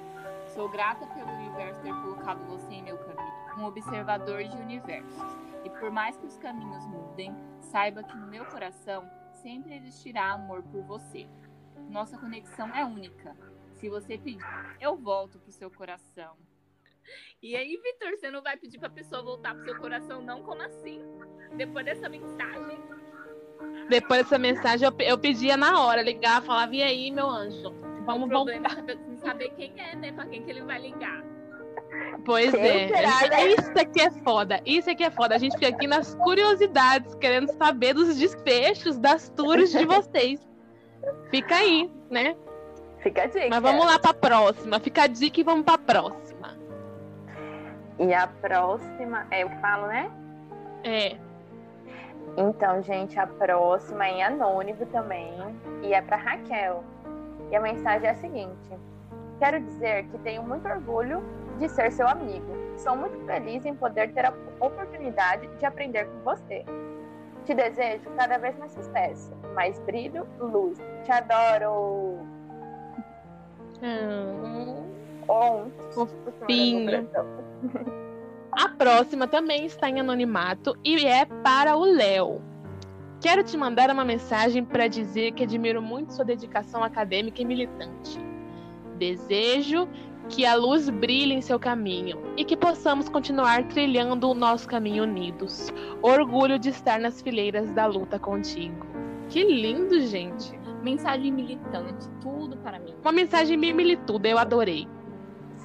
Sou 0.55 0.69
grata 0.69 1.07
pelo 1.07 1.31
universo 1.31 1.81
ter 1.81 1.93
colocado 1.93 2.45
você 2.47 2.75
em 2.75 2.83
meu 2.83 2.99
caminho, 2.99 3.59
um 3.59 3.65
observador 3.65 4.45
de 4.45 4.57
universos. 4.57 5.23
E 5.65 5.71
por 5.71 5.91
mais 5.91 6.17
que 6.17 6.27
os 6.27 6.37
caminhos 6.37 6.87
mudem, 6.87 7.35
saiba 7.61 8.03
que 8.03 8.17
no 8.17 8.27
meu 8.27 8.45
coração 8.45 9.09
sempre 9.33 9.75
existirá 9.77 10.33
amor 10.33 10.63
por 10.63 10.83
você. 10.83 11.27
Nossa 11.89 12.19
conexão 12.19 12.69
é 12.75 12.85
única. 12.85 13.35
Se 13.73 13.89
você 13.89 14.19
pedir, 14.19 14.45
eu 14.81 14.97
volto 14.97 15.39
pro 15.39 15.51
seu 15.51 15.71
coração. 15.71 16.37
E 17.43 17.55
aí, 17.57 17.77
Vitor, 17.77 18.17
você 18.17 18.31
não 18.31 18.43
vai 18.43 18.57
pedir 18.57 18.79
pra 18.79 18.89
pessoa 18.89 19.23
voltar 19.23 19.55
pro 19.55 19.65
seu 19.65 19.77
coração, 19.79 20.23
não? 20.23 20.43
Como 20.43 20.63
assim? 20.63 21.01
Depois 21.57 21.85
dessa 21.85 22.09
mensagem? 22.09 22.79
Depois 23.89 24.23
dessa 24.23 24.39
mensagem, 24.39 24.89
eu, 24.89 24.95
eu 25.07 25.19
pedia 25.19 25.57
na 25.57 25.81
hora, 25.81 26.03
ligar, 26.03 26.43
falava, 26.43 26.75
e 26.75 26.83
aí, 26.83 27.11
meu 27.11 27.29
anjo? 27.29 27.71
Vamos 28.05 28.29
voltar. 28.29 28.53
é 28.55 28.69
saber, 28.69 28.99
saber 29.19 29.49
quem 29.51 29.73
é, 29.79 29.97
né? 29.97 30.13
Pra 30.13 30.27
quem 30.27 30.43
que 30.43 30.51
ele 30.51 30.63
vai 30.63 30.81
ligar. 30.81 31.25
Pois 32.25 32.51
Quem 32.51 32.61
é. 32.61 32.89
será, 32.89 33.29
né? 33.29 33.49
Isso 33.49 33.79
aqui 33.79 34.01
é 34.01 34.11
foda. 34.11 34.61
Isso 34.65 34.91
aqui 34.91 35.05
é 35.05 35.11
foda. 35.11 35.35
A 35.35 35.39
gente 35.39 35.55
fica 35.55 35.69
aqui 35.69 35.87
nas 35.87 36.15
curiosidades, 36.15 37.15
querendo 37.17 37.49
saber 37.53 37.95
dos 37.95 38.17
desfechos 38.17 38.99
das 38.99 39.29
tours 39.31 39.71
de 39.71 39.85
vocês. 39.85 40.41
Fica 41.31 41.57
aí, 41.57 41.91
né? 42.11 42.35
Fica 43.03 43.25
a 43.25 43.27
dica. 43.27 43.49
Mas 43.51 43.63
vamos 43.63 43.85
lá 43.85 43.99
pra 43.99 44.15
próxima. 44.15 44.81
Fica 44.81 45.03
a 45.03 45.07
dica 45.07 45.41
e 45.41 45.45
vamos 45.45 45.65
pra 45.65 45.77
próxima. 45.77 46.57
E 47.99 48.13
a 48.13 48.27
próxima 48.27 49.27
é 49.31 49.43
eu 49.43 49.51
que 49.51 49.57
falo, 49.59 49.87
né? 49.87 50.11
É. 50.83 51.17
Então, 52.37 52.83
gente, 52.83 53.19
a 53.19 53.27
próxima 53.27 54.07
é 54.07 54.11
em 54.13 54.23
anônimo 54.23 54.85
também. 54.87 55.33
E 55.83 55.95
é 55.95 56.03
para 56.03 56.17
Raquel. 56.17 56.83
E 57.51 57.57
a 57.57 57.61
mensagem 57.61 58.09
é 58.09 58.11
a 58.13 58.15
seguinte: 58.17 58.71
Quero 59.39 59.61
dizer 59.61 60.05
que 60.07 60.19
tenho 60.19 60.43
muito 60.43 60.67
orgulho 60.67 61.23
de 61.59 61.69
ser 61.69 61.93
seu 61.93 62.07
amigo. 62.09 62.47
Sou 62.77 62.97
muito 62.97 63.19
feliz 63.27 63.65
em 63.65 63.75
poder 63.75 64.13
ter 64.13 64.27
a 64.27 64.33
oportunidade 64.61 65.47
de 65.59 65.67
aprender 65.67 66.07
com 66.07 66.21
você. 66.21 66.65
Te 67.45 67.55
desejo 67.55 68.11
cada 68.17 68.39
vez 68.39 68.57
mais 68.59 68.73
sucesso, 68.73 69.33
mais 69.55 69.79
brilho, 69.81 70.27
luz. 70.39 70.79
Te 71.05 71.13
adoro! 71.13 72.19
Hum. 73.83 74.94
On. 75.29 75.71
Fofinho. 75.93 77.09
A 78.53 78.69
próxima 78.69 79.27
também 79.27 79.67
está 79.67 79.89
em 79.89 80.01
anonimato 80.01 80.77
e 80.85 81.05
é 81.05 81.25
para 81.25 81.77
o 81.77 81.85
Léo. 81.85 82.41
Quero 83.21 83.43
te 83.43 83.57
mandar 83.57 83.91
uma 83.91 84.05
mensagem 84.05 84.65
para 84.65 84.87
dizer 84.87 85.33
que 85.33 85.43
admiro 85.43 85.81
muito 85.81 86.13
sua 86.13 86.25
dedicação 86.25 86.85
acadêmica 86.85 87.41
e 87.41 87.45
militante. 87.45 88.19
Desejo 88.99 89.89
que 90.29 90.47
a 90.47 90.55
luz 90.55 90.89
brilhe 90.89 91.35
em 91.35 91.41
seu 91.43 91.59
caminho 91.59 92.19
e 92.37 92.45
que 92.45 92.57
possamos 92.57 93.09
continuar 93.09 93.65
trilhando 93.69 94.31
o 94.31 94.35
nosso 94.35 94.69
caminho 94.69 95.05
unidos. 95.05 95.73
Orgulho 96.03 96.59
de 96.59 96.71
estar 96.71 97.01
nas 97.01 97.21
fileiras 97.21 97.71
da 97.73 97.87
luta 97.87 98.19
contigo. 98.19 98.87
Que 99.29 99.43
lindo, 99.43 100.01
gente. 100.01 100.59
Mensagem 100.83 101.33
militante, 101.33 102.09
tudo 102.21 102.57
para 102.59 102.79
mim. 102.79 102.95
Uma 103.03 103.13
mensagem 103.13 103.59
bem 103.59 103.73
milituda, 103.73 104.29
eu 104.29 104.39
adorei. 104.39 104.87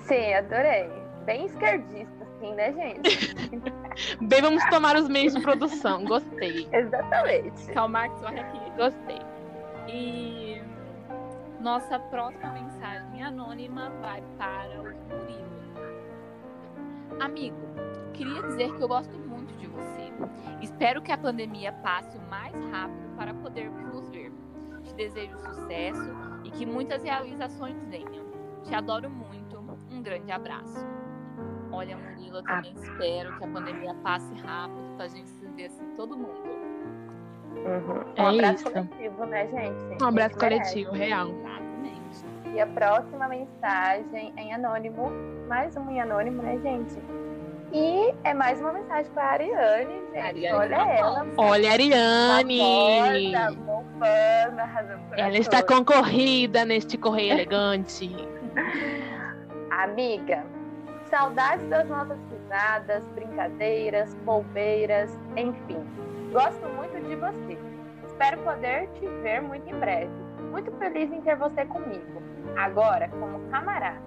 Sim, 0.09 0.33
adorei. 0.33 0.89
Bem 1.25 1.45
esquerdista, 1.45 2.23
assim, 2.23 2.53
né, 2.55 2.73
gente? 2.73 3.35
Bem, 4.25 4.41
vamos 4.41 4.65
tomar 4.65 4.95
os 4.95 5.07
meios 5.07 5.35
de 5.35 5.41
produção. 5.41 6.03
Gostei, 6.05 6.67
Exatamente. 6.73 7.71
Karl 7.71 7.87
Marx, 7.87 8.19
olha 8.23 8.41
aqui. 8.41 8.59
gostei. 8.75 9.19
E 9.87 10.61
nossa 11.61 11.99
próxima 11.99 12.51
mensagem 12.53 13.21
anônima 13.21 13.91
vai 14.01 14.23
para 14.37 14.81
o 14.81 14.85
Murilo. 14.85 15.49
Amigo, 17.19 17.57
queria 18.13 18.41
dizer 18.43 18.73
que 18.75 18.81
eu 18.81 18.87
gosto 18.87 19.15
muito 19.19 19.53
de 19.57 19.67
você. 19.67 20.11
Espero 20.61 21.01
que 21.03 21.11
a 21.11 21.17
pandemia 21.17 21.71
passe 21.83 22.17
o 22.17 22.21
mais 22.29 22.55
rápido 22.71 23.15
para 23.15 23.33
podermos 23.35 23.93
nos 23.93 24.09
ver. 24.09 24.31
Te 24.83 24.93
desejo 24.95 25.37
sucesso 25.37 26.09
e 26.43 26.49
que 26.49 26.65
muitas 26.65 27.03
realizações 27.03 27.77
venham. 27.89 28.25
Te 28.63 28.73
adoro 28.73 29.09
muito. 29.09 29.48
Um 29.99 30.01
grande 30.01 30.31
abraço. 30.31 30.87
Olha, 31.73 31.97
Murilo, 31.97 32.37
eu 32.37 32.43
também 32.43 32.73
espero 32.73 33.37
que 33.37 33.43
a 33.43 33.47
pandemia 33.47 33.93
passe 33.95 34.33
rápido 34.35 34.95
para 34.95 35.05
a 35.05 35.07
gente 35.09 35.29
se 35.29 35.45
ver 35.47 35.65
assim, 35.65 35.83
todo 35.97 36.15
mundo. 36.15 36.41
Uhum. 37.57 38.13
É 38.15 38.21
Um 38.21 38.27
abraço 38.27 38.63
isso. 38.63 38.71
coletivo, 38.71 39.25
né, 39.25 39.47
gente? 39.47 40.01
Um 40.01 40.07
abraço 40.07 40.37
merece. 40.39 40.39
coletivo, 40.39 40.91
real. 40.93 41.27
Exatamente. 41.27 42.25
E 42.55 42.61
a 42.61 42.67
próxima 42.67 43.27
mensagem 43.27 44.33
é 44.37 44.41
em 44.41 44.53
anônimo, 44.53 45.11
mais 45.49 45.75
uma 45.75 45.91
em 45.91 45.99
anônimo, 45.99 46.41
né, 46.43 46.57
gente? 46.59 46.97
E 47.73 48.15
é 48.23 48.33
mais 48.33 48.61
uma 48.61 48.71
mensagem 48.71 49.11
para 49.11 49.23
a 49.23 49.31
Ariane, 49.31 49.93
gente. 50.13 50.17
Ariane 50.17 50.53
Olha 50.53 50.75
ela. 50.75 51.27
Olha, 51.35 51.69
a 51.69 51.73
Ariane. 51.73 53.33
Famosa, 53.33 53.55
bombando, 53.57 54.61
arrasando 54.61 55.01
Ela 55.11 55.37
está 55.37 55.61
concorrida 55.61 56.63
neste 56.63 56.97
correio 56.97 57.33
elegante. 57.33 58.09
Amiga, 59.79 60.43
saudades 61.05 61.65
das 61.69 61.87
nossas 61.87 62.19
risadas, 62.29 63.01
brincadeiras, 63.15 64.13
bobeiras, 64.25 65.17
enfim. 65.37 65.79
Gosto 66.33 66.67
muito 66.75 66.99
de 67.07 67.15
você. 67.15 67.57
Espero 68.05 68.41
poder 68.41 68.89
te 68.95 69.07
ver 69.21 69.41
muito 69.41 69.69
em 69.69 69.79
breve. 69.79 70.11
Muito 70.51 70.69
feliz 70.73 71.09
em 71.13 71.21
ter 71.21 71.37
você 71.37 71.63
comigo. 71.63 72.21
Agora, 72.57 73.07
como 73.07 73.39
camarada. 73.49 74.01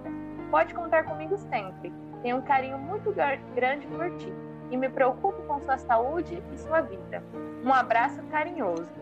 Pode 0.51 0.75
contar 0.75 1.05
comigo 1.05 1.35
sempre. 1.37 1.91
Tenho 2.21 2.37
um 2.37 2.41
carinho 2.43 2.77
muito 2.77 3.11
grande 3.55 3.87
por 3.87 4.15
ti 4.17 4.31
e 4.69 4.77
me 4.77 4.89
preocupo 4.89 5.41
com 5.41 5.59
sua 5.59 5.79
saúde 5.79 6.39
e 6.53 6.57
sua 6.59 6.81
vida. 6.81 7.23
Um 7.65 7.73
abraço 7.73 8.21
carinhoso. 8.29 8.93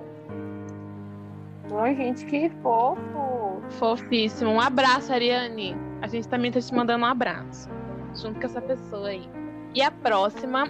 Oi, 1.70 1.96
gente, 1.96 2.26
que 2.28 2.50
fofo. 2.62 3.62
Fofíssimo. 3.72 4.52
Um 4.52 4.62
abraço, 4.62 5.12
Ariane. 5.12 5.91
A 6.02 6.08
gente 6.08 6.28
também 6.28 6.52
tá 6.52 6.60
te 6.60 6.74
mandando 6.74 7.04
um 7.04 7.08
abraço. 7.08 7.70
Junto 8.16 8.40
com 8.40 8.46
essa 8.46 8.62
pessoa 8.62 9.10
aí. 9.10 9.30
E 9.74 9.82
a 9.82 9.92
próxima 9.92 10.68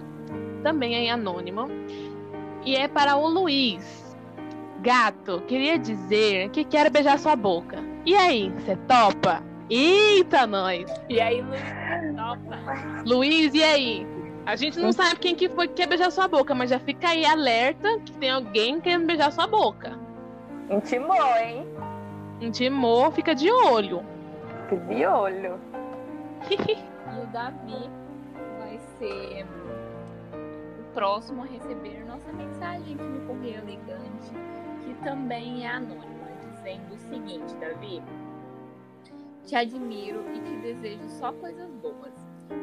também 0.62 0.94
é 0.94 0.98
em 1.00 1.10
anônimo. 1.10 1.68
E 2.64 2.76
é 2.76 2.86
para 2.86 3.16
o 3.16 3.26
Luiz. 3.28 4.16
Gato, 4.80 5.42
queria 5.46 5.78
dizer 5.78 6.50
que 6.50 6.64
quero 6.64 6.90
beijar 6.90 7.18
sua 7.18 7.34
boca. 7.34 7.78
E 8.04 8.14
aí, 8.14 8.50
você 8.50 8.76
topa? 8.88 9.42
Eita, 9.70 10.46
nós! 10.46 10.84
E 11.08 11.20
aí, 11.20 11.40
Luiz, 11.40 11.62
topa. 12.16 12.58
Luiz, 13.06 13.54
e 13.54 13.62
aí? 13.62 14.06
A 14.44 14.56
gente 14.56 14.78
não 14.80 14.92
sabe 14.92 15.16
quem 15.16 15.36
que 15.36 15.48
foi 15.48 15.68
que 15.68 15.74
quer 15.74 15.86
beijar 15.86 16.10
sua 16.10 16.26
boca, 16.26 16.52
mas 16.54 16.68
já 16.68 16.78
fica 16.80 17.10
aí 17.10 17.24
alerta 17.24 17.98
que 18.00 18.12
tem 18.12 18.30
alguém 18.30 18.80
querendo 18.80 19.06
beijar 19.06 19.30
sua 19.30 19.46
boca. 19.46 19.98
Intimou, 20.68 21.36
hein? 21.38 21.64
Intimou, 22.40 23.10
fica 23.12 23.34
de 23.34 23.50
olho. 23.50 24.04
De 24.76 25.06
olho. 25.06 25.60
E 27.12 27.20
o 27.20 27.26
Davi 27.26 27.90
vai 28.58 28.78
ser 28.98 29.44
o 30.78 30.94
próximo 30.94 31.42
a 31.42 31.46
receber 31.46 32.02
nossa 32.06 32.32
mensagem 32.32 32.94
aqui 32.94 33.02
no 33.02 33.26
Correio 33.26 33.58
Elegante, 33.58 34.32
que 34.82 34.94
também 35.04 35.66
é 35.66 35.70
anônima, 35.72 36.26
dizendo 36.40 36.94
o 36.94 36.98
seguinte, 36.98 37.54
Davi. 37.56 38.02
Te 39.44 39.56
admiro 39.56 40.24
e 40.34 40.40
te 40.40 40.56
desejo 40.62 41.06
só 41.10 41.32
coisas 41.32 41.70
boas. 41.74 42.14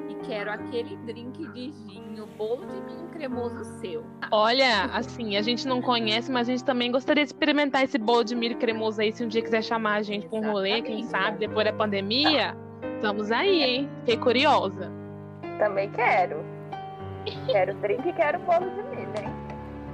E 0.10 0.16
quero 0.26 0.52
aquele 0.52 0.96
drink 1.06 1.48
de 1.54 1.72
vinho, 1.72 2.28
bolo 2.38 2.66
de 2.66 2.82
milho 2.82 3.08
cremoso 3.12 3.64
seu. 3.80 4.04
Olha, 4.32 4.86
assim, 4.86 5.38
a 5.38 5.42
gente 5.42 5.68
não 5.68 5.82
conhece, 5.82 6.32
mas 6.32 6.48
a 6.50 6.52
gente 6.52 6.64
também 6.64 6.92
gostaria 6.92 7.24
de 7.24 7.30
experimentar 7.30 7.84
esse 7.84 7.98
bolo 7.98 8.24
de 8.24 8.36
milho 8.36 8.58
cremoso 8.58 9.02
aí. 9.02 9.12
Se 9.12 9.24
um 9.24 9.28
dia 9.28 9.42
quiser 9.42 9.64
chamar 9.64 9.96
a 9.96 10.02
gente 10.02 10.28
pra 10.28 10.40
um 10.40 10.52
rolê, 10.52 10.82
quem 10.82 11.04
sabe, 11.04 11.40
depois 11.40 11.66
da 11.66 11.74
pandemia, 11.74 12.56
estamos 12.96 13.32
aí, 13.32 13.64
hein? 13.64 13.90
Fiquei 14.00 14.18
curiosa. 14.18 14.92
Também 15.58 15.90
quero. 15.92 16.44
Quero 17.46 17.74
drink 17.76 18.08
e 18.08 18.14
quero 18.14 18.40
bolo 18.40 18.70
de 18.70 18.84
milho, 18.96 19.14
hein? 19.18 19.34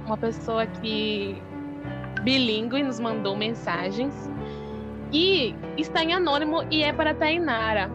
Uma 0.06 0.16
pessoa 0.16 0.66
que 0.66 1.42
bilíngue 2.22 2.82
nos 2.82 2.98
mandou 3.00 3.36
mensagens 3.36 4.30
e 5.12 5.54
está 5.76 6.02
em 6.02 6.12
anônimo 6.12 6.64
e 6.70 6.82
é 6.82 6.92
para 6.92 7.14
Tainara. 7.14 7.90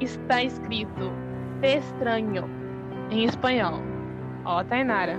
Está 0.00 0.42
escrito 0.42 1.12
Te 1.64 1.78
estranho 1.78 2.44
em 3.10 3.24
espanhol. 3.24 3.80
Ó, 4.44 4.62
Tainara, 4.64 5.18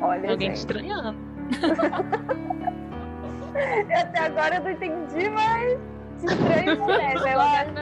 Olha, 0.00 0.20
tem 0.20 0.30
alguém 0.30 0.50
te 0.52 0.56
gente. 0.56 0.58
estranhando. 0.58 1.18
Até 4.00 4.18
agora 4.20 4.54
eu 4.56 4.62
não 4.62 4.70
entendi, 4.70 5.28
mas 5.30 5.78
de 6.20 6.26
estranho 6.26 6.76
não 6.78 6.90
é, 6.90 7.14
né? 7.14 7.34
Eu 7.34 7.40
acho. 7.40 7.72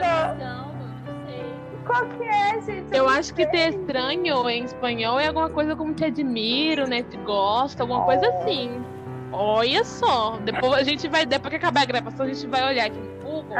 Qual 1.84 2.06
que 2.06 2.24
é, 2.24 2.60
gente? 2.62 2.96
Eu 2.96 3.04
não 3.04 3.10
acho 3.10 3.34
que 3.34 3.46
te 3.46 3.56
estranho 3.68 4.48
em 4.48 4.64
espanhol 4.64 5.20
é 5.20 5.26
alguma 5.28 5.50
coisa 5.50 5.76
como 5.76 5.92
te 5.92 6.06
admiro, 6.06 6.88
né? 6.88 7.02
Te 7.02 7.16
gosto, 7.18 7.82
alguma 7.82 8.04
coisa 8.04 8.22
Oh. 8.26 8.38
assim. 8.42 8.82
Olha 9.32 9.84
só. 9.84 10.36
Depois 10.38 10.74
a 10.74 10.82
gente 10.82 11.08
vai, 11.08 11.26
depois 11.26 11.50
que 11.50 11.56
acabar 11.56 11.82
a 11.82 11.86
gravação, 11.86 12.26
a 12.26 12.28
gente 12.28 12.46
vai 12.46 12.66
olhar 12.66 12.86
aqui 12.86 12.98
no 12.98 13.22
Google, 13.22 13.54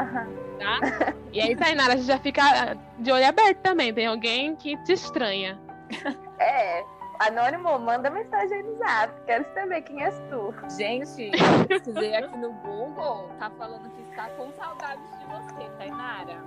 tá? 0.59 1.15
E 1.33 1.41
aí, 1.41 1.55
Tainara, 1.55 1.95
a 1.95 1.97
gente 1.97 2.07
já 2.07 2.19
fica 2.19 2.43
ah, 2.43 2.77
de 2.99 3.13
olho 3.13 3.27
aberto 3.27 3.59
também. 3.59 3.93
Tem 3.93 4.07
alguém 4.07 4.57
que 4.57 4.77
te 4.85 4.93
estranha. 4.93 5.59
É. 6.41 6.85
Anônimo, 7.19 7.77
manda 7.81 8.09
mensagem 8.11 8.63
no 8.63 8.79
zap. 8.79 9.13
Quero 9.27 9.45
saber 9.53 9.83
quem 9.83 10.05
és 10.05 10.17
tu. 10.31 10.55
Gente, 10.77 11.33
pesquisei 11.67 12.15
aqui 12.15 12.39
no 12.39 12.53
Google, 12.53 13.29
tá 13.41 13.51
falando 13.59 13.91
que 13.91 14.03
está 14.03 14.29
com 14.31 14.53
saudades 14.53 15.05
de 15.19 15.27
você, 15.27 15.69
Tainara. 15.79 16.41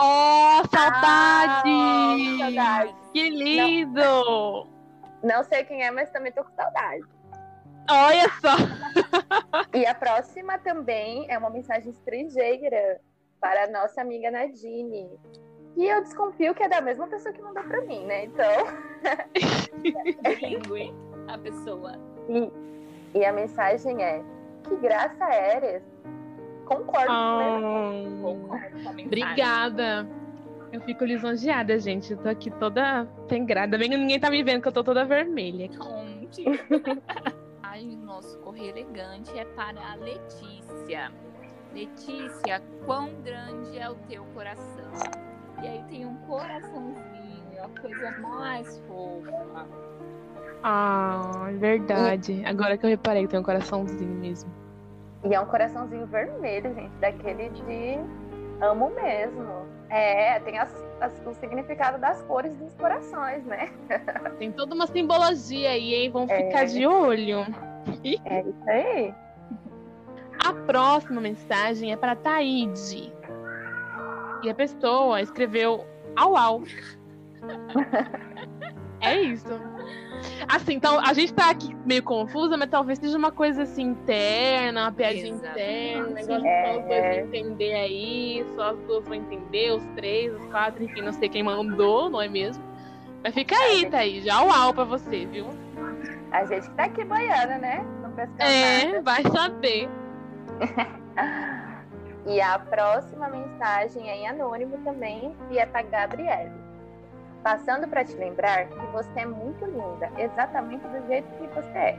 Oh, 0.00 0.66
saudade! 0.74 1.68
Ah, 1.68 2.16
saudade. 2.38 2.94
Que 3.12 3.28
lindo! 3.28 4.66
Não 5.22 5.44
sei 5.44 5.64
quem 5.64 5.82
é, 5.82 5.90
mas 5.90 6.08
também 6.10 6.32
tô 6.32 6.42
com 6.42 6.54
saudade. 6.54 7.04
Olha 7.90 8.28
só! 8.40 8.56
E 9.72 9.86
a 9.86 9.94
próxima 9.94 10.58
também 10.58 11.26
é 11.28 11.38
uma 11.38 11.50
mensagem 11.50 11.90
estrangeira 11.90 13.00
para 13.40 13.64
a 13.64 13.66
nossa 13.68 14.00
amiga 14.00 14.30
Nadine. 14.30 15.10
E 15.76 15.84
eu 15.84 16.02
desconfio 16.02 16.54
que 16.54 16.62
é 16.62 16.68
da 16.68 16.80
mesma 16.80 17.06
pessoa 17.06 17.34
que 17.34 17.42
mandou 17.42 17.62
pra 17.64 17.82
mim, 17.82 18.04
né? 18.06 18.24
Então. 18.24 18.66
Bilíngue, 20.22 20.94
a 21.28 21.36
pessoa. 21.36 21.92
E, 22.28 23.18
e 23.18 23.24
a 23.24 23.32
mensagem 23.32 24.02
é: 24.02 24.22
Que 24.66 24.76
graça 24.76 25.24
eres. 25.32 25.82
Concordo 26.64 27.06
com 27.06 28.22
Oh. 28.22 28.22
Concordo 28.22 28.82
com. 28.82 28.90
Obrigada. 28.90 30.08
Eu 30.72 30.80
fico 30.80 31.04
lisonjeada, 31.04 31.78
gente. 31.78 32.12
Eu 32.12 32.18
tô 32.18 32.28
aqui 32.28 32.50
toda 32.50 33.06
pengrada. 33.28 33.78
Bem 33.78 33.90
que 33.90 33.96
ninguém 33.96 34.18
tá 34.18 34.30
me 34.30 34.42
vendo, 34.42 34.62
que 34.62 34.68
eu 34.68 34.72
tô 34.72 34.82
toda 34.82 35.04
vermelha. 35.04 35.70
Onde? 35.80 36.44
Ai, 37.76 37.84
o 37.84 38.06
nosso 38.06 38.38
correio 38.38 38.70
elegante 38.70 39.38
é 39.38 39.44
para 39.44 39.78
a 39.78 39.96
Letícia. 39.96 41.12
Letícia, 41.74 42.62
quão 42.86 43.10
grande 43.20 43.78
é 43.78 43.90
o 43.90 43.94
teu 44.08 44.24
coração? 44.32 44.90
E 45.62 45.66
aí 45.66 45.84
tem 45.90 46.06
um 46.06 46.16
coraçãozinho, 46.26 47.62
a 47.62 47.68
coisa 47.78 48.10
mais 48.12 48.78
fofa. 48.88 49.68
Ah, 50.62 51.50
verdade. 51.58 52.42
Agora 52.46 52.78
que 52.78 52.86
eu 52.86 52.88
reparei 52.88 53.24
que 53.24 53.28
tem 53.28 53.40
um 53.40 53.42
coraçãozinho 53.42 54.20
mesmo. 54.20 54.50
E 55.22 55.34
é 55.34 55.38
um 55.38 55.44
coraçãozinho 55.44 56.06
vermelho, 56.06 56.74
gente, 56.74 56.96
daquele 56.96 57.50
de 57.50 57.98
amo 58.60 58.90
mesmo. 58.90 59.66
É, 59.88 60.40
tem 60.40 60.58
as, 60.58 60.72
as- 61.00 61.26
o 61.26 61.32
significado 61.34 61.98
das 61.98 62.20
cores 62.22 62.52
dos 62.56 62.74
corações, 62.74 63.44
né? 63.44 63.70
Tem 64.38 64.50
toda 64.50 64.74
uma 64.74 64.86
simbologia 64.88 65.70
aí, 65.70 65.94
hein? 65.94 66.10
Vamos 66.10 66.30
É. 66.30 66.46
ficar 66.46 66.64
de 66.66 66.84
olho. 66.86 67.40
É 68.24 68.40
isso 68.40 68.68
aí. 68.68 69.14
A 70.44 70.52
próxima 70.52 71.20
mensagem 71.20 71.92
é 71.92 71.96
para 71.96 72.16
Taíde. 72.16 73.12
E 74.42 74.50
a 74.50 74.54
pessoa 74.54 75.20
escreveu 75.20 75.84
au 76.16 76.36
au. 76.36 76.62
É 79.00 79.20
isso. 79.20 79.46
Assim, 80.48 80.74
então 80.74 80.98
a 81.00 81.12
gente 81.12 81.32
tá 81.32 81.50
aqui 81.50 81.74
meio 81.84 82.02
confusa, 82.02 82.56
mas 82.56 82.68
talvez 82.68 82.98
seja 82.98 83.16
uma 83.16 83.32
coisa 83.32 83.62
assim 83.62 83.82
interna, 83.82 84.82
uma 84.84 84.92
piadinha 84.92 85.28
Exatamente. 85.32 85.60
interna, 85.60 86.06
um 86.08 86.12
negócio 86.12 86.42
que 86.42 86.48
É, 86.48 86.64
só 86.64 86.78
os 86.78 86.84
dois 86.86 86.90
é. 87.04 87.12
vão 87.12 87.24
entender 87.24 87.74
aí, 87.74 88.46
só 88.54 88.70
as 88.70 88.78
duas 88.80 89.04
vão 89.04 89.14
entender, 89.14 89.70
os 89.72 89.84
três, 89.96 90.34
os 90.34 90.44
quatro, 90.46 90.82
enfim, 90.84 91.02
não 91.02 91.12
sei 91.12 91.28
quem 91.28 91.42
mandou, 91.42 92.10
não 92.10 92.20
é 92.20 92.28
mesmo? 92.28 92.62
Mas 93.24 93.34
fica 93.34 93.56
aí, 93.56 93.80
gente. 93.80 93.90
Thaís, 93.90 94.28
au 94.28 94.50
au 94.52 94.72
pra 94.74 94.84
você, 94.84 95.24
viu? 95.26 95.46
A 96.32 96.44
gente 96.44 96.68
que 96.68 96.76
tá 96.76 96.84
aqui 96.84 97.04
boiando, 97.04 97.58
né? 97.60 97.84
Não 98.02 98.10
pescando 98.12 98.42
É, 98.42 98.84
nada. 98.86 99.02
vai 99.02 99.22
saber. 99.22 99.88
E 102.28 102.40
a 102.40 102.58
próxima 102.58 103.28
mensagem 103.28 104.10
é 104.10 104.16
em 104.16 104.26
anônimo 104.28 104.78
também 104.78 105.32
e 105.48 105.58
é 105.60 105.64
para 105.66 105.82
Gabriele. 105.82 106.50
Passando 107.46 107.86
para 107.86 108.04
te 108.04 108.12
lembrar 108.16 108.66
que 108.66 108.86
você 108.86 109.20
é 109.20 109.24
muito 109.24 109.64
linda, 109.66 110.10
exatamente 110.18 110.84
do 110.88 111.06
jeito 111.06 111.28
que 111.38 111.46
você 111.54 111.78
é. 111.78 111.98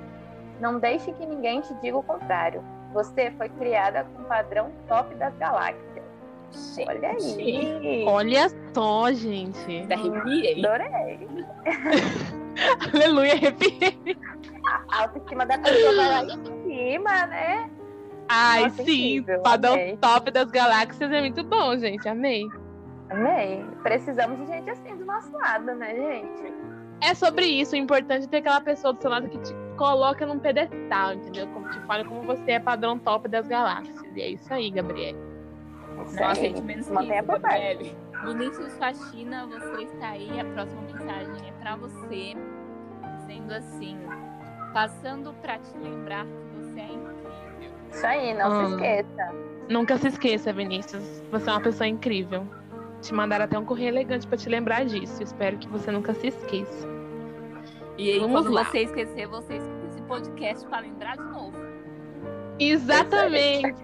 Não 0.60 0.78
deixe 0.78 1.10
que 1.14 1.26
ninguém 1.26 1.62
te 1.62 1.74
diga 1.76 1.96
o 1.96 2.04
contrário. 2.04 2.62
Você 2.94 3.32
foi 3.32 3.48
criada 3.48 4.04
com 4.04 4.24
o 4.24 4.26
padrão 4.26 4.70
top 4.90 5.16
das 5.16 5.34
galáxias. 5.38 6.04
Olha 6.86 7.12
aí. 7.12 8.04
Olha 8.06 8.50
só, 8.74 9.10
gente. 9.14 9.88
Arrepiei. 9.90 10.66
Adorei. 10.66 11.46
Aleluia, 12.94 13.32
arrepiei. 13.32 14.18
A 14.92 15.04
autoestima 15.04 15.46
da 15.46 15.58
pessoa 15.60 15.96
vai 15.96 16.10
lá 16.10 16.24
em 16.26 16.64
cima, 16.66 17.26
né? 17.28 17.70
Ai, 18.28 18.64
Nossa, 18.64 18.84
sim, 18.84 19.16
incrível, 19.16 19.42
padrão 19.44 19.76
amei. 19.76 19.96
top 19.96 20.30
das 20.30 20.52
galáxias 20.52 21.10
é 21.10 21.22
muito 21.22 21.42
bom, 21.46 21.78
gente. 21.78 22.10
Amei. 22.10 22.44
Amei. 23.10 23.66
Precisamos 23.84 24.38
de 24.40 24.46
gente 24.48 24.70
assim 24.70 24.96
do 24.96 25.06
nosso 25.06 25.32
lado, 25.32 25.66
né, 25.76 25.96
gente? 25.96 26.54
É 27.02 27.14
sobre 27.14 27.46
isso. 27.46 27.74
O 27.76 27.78
importante 27.78 28.26
é 28.26 28.28
ter 28.28 28.38
aquela 28.38 28.60
pessoa 28.62 28.94
do 28.94 29.02
seu 29.02 29.10
lado 29.12 29.30
que 29.30 29.38
te 29.40 29.54
coloca 29.78 30.26
num 30.26 30.40
pedestal, 30.40 31.14
entendeu? 31.14 31.48
Como 31.48 31.70
te 31.70 31.80
fala 31.82 32.04
como 32.04 32.24
você 32.24 32.52
é 32.54 32.60
padrão 32.60 32.98
top 32.98 33.28
das 33.30 33.48
galáxias. 33.48 34.02
E 34.16 34.22
é 34.22 34.30
isso 34.32 34.52
aí, 34.54 34.70
Gabriele. 34.72 35.18
Isso 36.06 36.16
Não 36.16 36.26
aí. 36.26 36.32
aceite 36.32 36.62
menos 36.62 36.88
que 36.88 36.94
Mantenha 36.94 37.20
isso. 37.22 37.28
Gabriele. 37.28 37.98
Vinícius 38.26 38.78
Faxina, 38.78 39.46
você 39.46 39.84
está 39.84 40.10
aí. 40.10 40.40
A 40.40 40.46
próxima 40.46 40.82
mensagem 40.82 41.48
é 41.48 41.52
para 41.62 41.76
você, 41.76 42.34
dizendo 43.20 43.54
assim: 43.54 43.98
passando 44.74 45.34
para 45.42 45.60
te 45.60 45.78
lembrar 45.78 46.26
que 46.26 46.58
você 46.58 46.80
é 46.80 46.86
incrível. 46.94 47.72
Isso 47.92 48.06
aí, 48.08 48.34
não 48.34 48.50
se 48.52 48.58
Ah. 48.58 48.76
esqueça. 48.76 49.36
Nunca 49.70 49.98
se 49.98 50.08
esqueça, 50.08 50.52
Vinícius. 50.52 51.22
Você 51.32 51.50
é 51.50 51.54
uma 51.54 51.62
pessoa 51.62 51.88
incrível. 51.88 52.46
Te 53.02 53.14
mandaram 53.14 53.46
até 53.46 53.58
um 53.58 53.66
correio 53.66 53.90
elegante 53.90 54.28
pra 54.28 54.38
te 54.38 54.50
lembrar 54.50 54.86
disso. 54.86 55.22
Espero 55.22 55.58
que 55.58 55.68
você 55.68 55.92
nunca 55.92 56.14
se 56.14 56.28
esqueça. 56.28 56.88
E 57.98 58.12
aí, 58.12 58.20
Vamos 58.20 58.42
quando 58.42 58.54
lá. 58.54 58.64
você 58.64 58.80
esquecer, 58.80 59.28
você 59.28 59.58
escuta 59.58 59.86
esse 59.88 60.02
podcast 60.04 60.68
para 60.68 60.80
lembrar 60.80 61.18
de 61.18 61.24
novo. 61.24 61.58
Exatamente. 62.60 63.76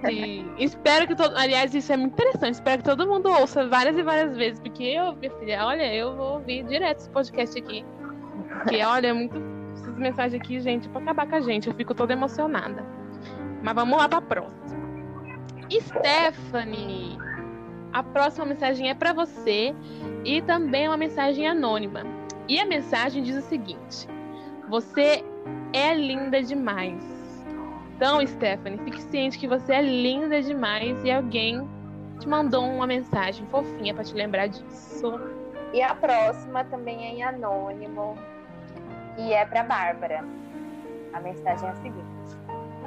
Espero 0.57 1.07
que 1.07 1.15
todo. 1.15 1.35
Aliás, 1.37 1.73
isso 1.75 1.91
é 1.93 1.97
muito 1.97 2.13
interessante. 2.13 2.55
Espero 2.55 2.81
que 2.81 2.89
todo 2.89 3.07
mundo 3.07 3.29
ouça 3.29 3.67
várias 3.67 3.97
e 3.97 4.03
várias 4.03 4.35
vezes. 4.35 4.59
Porque 4.59 4.83
eu, 4.83 5.15
minha 5.15 5.31
filha, 5.37 5.65
olha, 5.65 5.93
eu 5.93 6.15
vou 6.15 6.33
ouvir 6.33 6.63
direto 6.63 6.99
esse 6.99 7.09
podcast 7.09 7.57
aqui. 7.59 7.85
Porque, 8.63 8.83
olha, 8.83 9.07
é 9.07 9.13
muito. 9.13 9.35
Essas 9.75 9.95
mensagens 9.97 10.41
aqui, 10.41 10.59
gente, 10.59 10.89
pra 10.89 11.01
acabar 11.01 11.27
com 11.27 11.35
a 11.35 11.41
gente. 11.41 11.67
Eu 11.67 11.75
fico 11.75 11.93
toda 11.93 12.13
emocionada. 12.13 12.83
Mas 13.61 13.75
vamos 13.75 13.97
lá 13.97 14.09
pra 14.09 14.21
próxima. 14.21 14.83
Stephanie. 15.71 17.17
A 17.93 18.01
próxima 18.01 18.45
mensagem 18.45 18.89
é 18.89 18.95
pra 18.95 19.13
você. 19.13 19.73
E 20.25 20.41
também 20.41 20.85
é 20.85 20.89
uma 20.89 20.97
mensagem 20.97 21.47
anônima. 21.47 22.01
E 22.47 22.59
a 22.59 22.65
mensagem 22.65 23.21
diz 23.21 23.37
o 23.37 23.47
seguinte: 23.47 24.07
Você 24.67 25.23
é 25.71 25.93
linda 25.93 26.41
demais. 26.41 27.03
Então, 27.95 28.25
Stephanie, 28.25 28.79
fique 28.79 29.01
ciente 29.03 29.37
que 29.37 29.47
você 29.47 29.73
é 29.73 29.81
linda 29.81 30.41
demais 30.41 31.01
e 31.03 31.11
alguém 31.11 31.67
te 32.19 32.27
mandou 32.27 32.65
uma 32.65 32.87
mensagem 32.87 33.45
fofinha 33.47 33.93
pra 33.93 34.03
te 34.03 34.13
lembrar 34.13 34.47
disso. 34.47 35.19
E 35.71 35.81
a 35.81 35.93
próxima 35.93 36.63
também 36.65 37.05
é 37.05 37.09
em 37.13 37.23
anônimo 37.23 38.17
e 39.17 39.31
é 39.31 39.45
para 39.45 39.63
Bárbara. 39.63 40.25
A 41.13 41.19
mensagem 41.19 41.67
é 41.67 41.71
a 41.71 41.75
seguinte: 41.75 42.37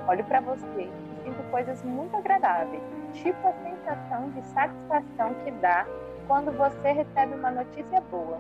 Olho 0.09 0.25
para 0.25 0.41
você 0.41 0.89
sinto 1.27 1.43
coisas 1.51 1.83
muito 1.83 2.17
agradáveis, 2.17 2.83
tipo 3.13 3.49
a 3.49 3.53
sensação 3.53 4.31
de 4.31 4.43
satisfação 4.47 5.35
que 5.45 5.51
dá 5.51 5.85
quando 6.29 6.57
você 6.57 6.93
recebe 6.93 7.35
uma 7.35 7.51
notícia 7.51 8.01
boa, 8.01 8.39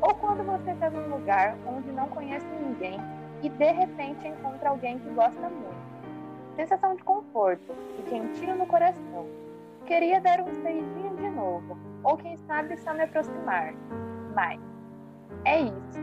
ou 0.00 0.14
quando 0.14 0.44
você 0.44 0.70
está 0.70 0.88
num 0.88 1.16
lugar 1.16 1.56
onde 1.66 1.90
não 1.90 2.08
conhece 2.08 2.46
ninguém 2.46 3.00
e 3.42 3.48
de 3.48 3.72
repente 3.72 4.26
encontra 4.26 4.70
alguém 4.70 4.98
que 4.98 5.08
gosta 5.10 5.48
muito. 5.48 5.88
Sensação 6.54 6.94
de 6.94 7.02
conforto 7.02 7.74
e 7.98 8.02
quentinho 8.02 8.56
no 8.56 8.66
coração. 8.66 9.26
Queria 9.86 10.20
dar 10.20 10.40
um 10.40 10.62
beijinho 10.62 11.16
de 11.16 11.30
novo, 11.30 11.76
ou 12.04 12.16
quem 12.16 12.36
sabe 12.38 12.76
só 12.78 12.92
me 12.92 13.02
aproximar. 13.02 13.72
Mas 14.34 14.60
é 15.44 15.60
isso. 15.62 16.02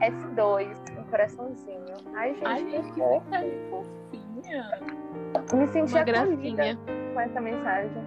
S2, 0.00 0.98
um 0.98 1.04
coraçãozinho. 1.04 1.94
Ai, 2.14 2.34
gente, 2.34 2.46
Ai, 2.46 2.64
que 2.64 2.82
que 2.82 3.70
fofinha. 3.70 5.03
Me 5.52 5.66
senti 5.68 5.98
acolhida 5.98 6.78
com 7.12 7.20
essa 7.20 7.40
mensagem. 7.40 8.02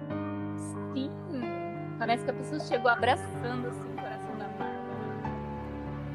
Sim. 0.92 1.10
Parece 1.98 2.24
que 2.24 2.30
a 2.30 2.34
pessoa 2.34 2.60
chegou 2.60 2.90
abraçando 2.90 3.68
assim 3.68 3.92
o 3.92 3.96
coração 3.96 4.36
da 4.38 4.48
Marvel. 4.58 4.78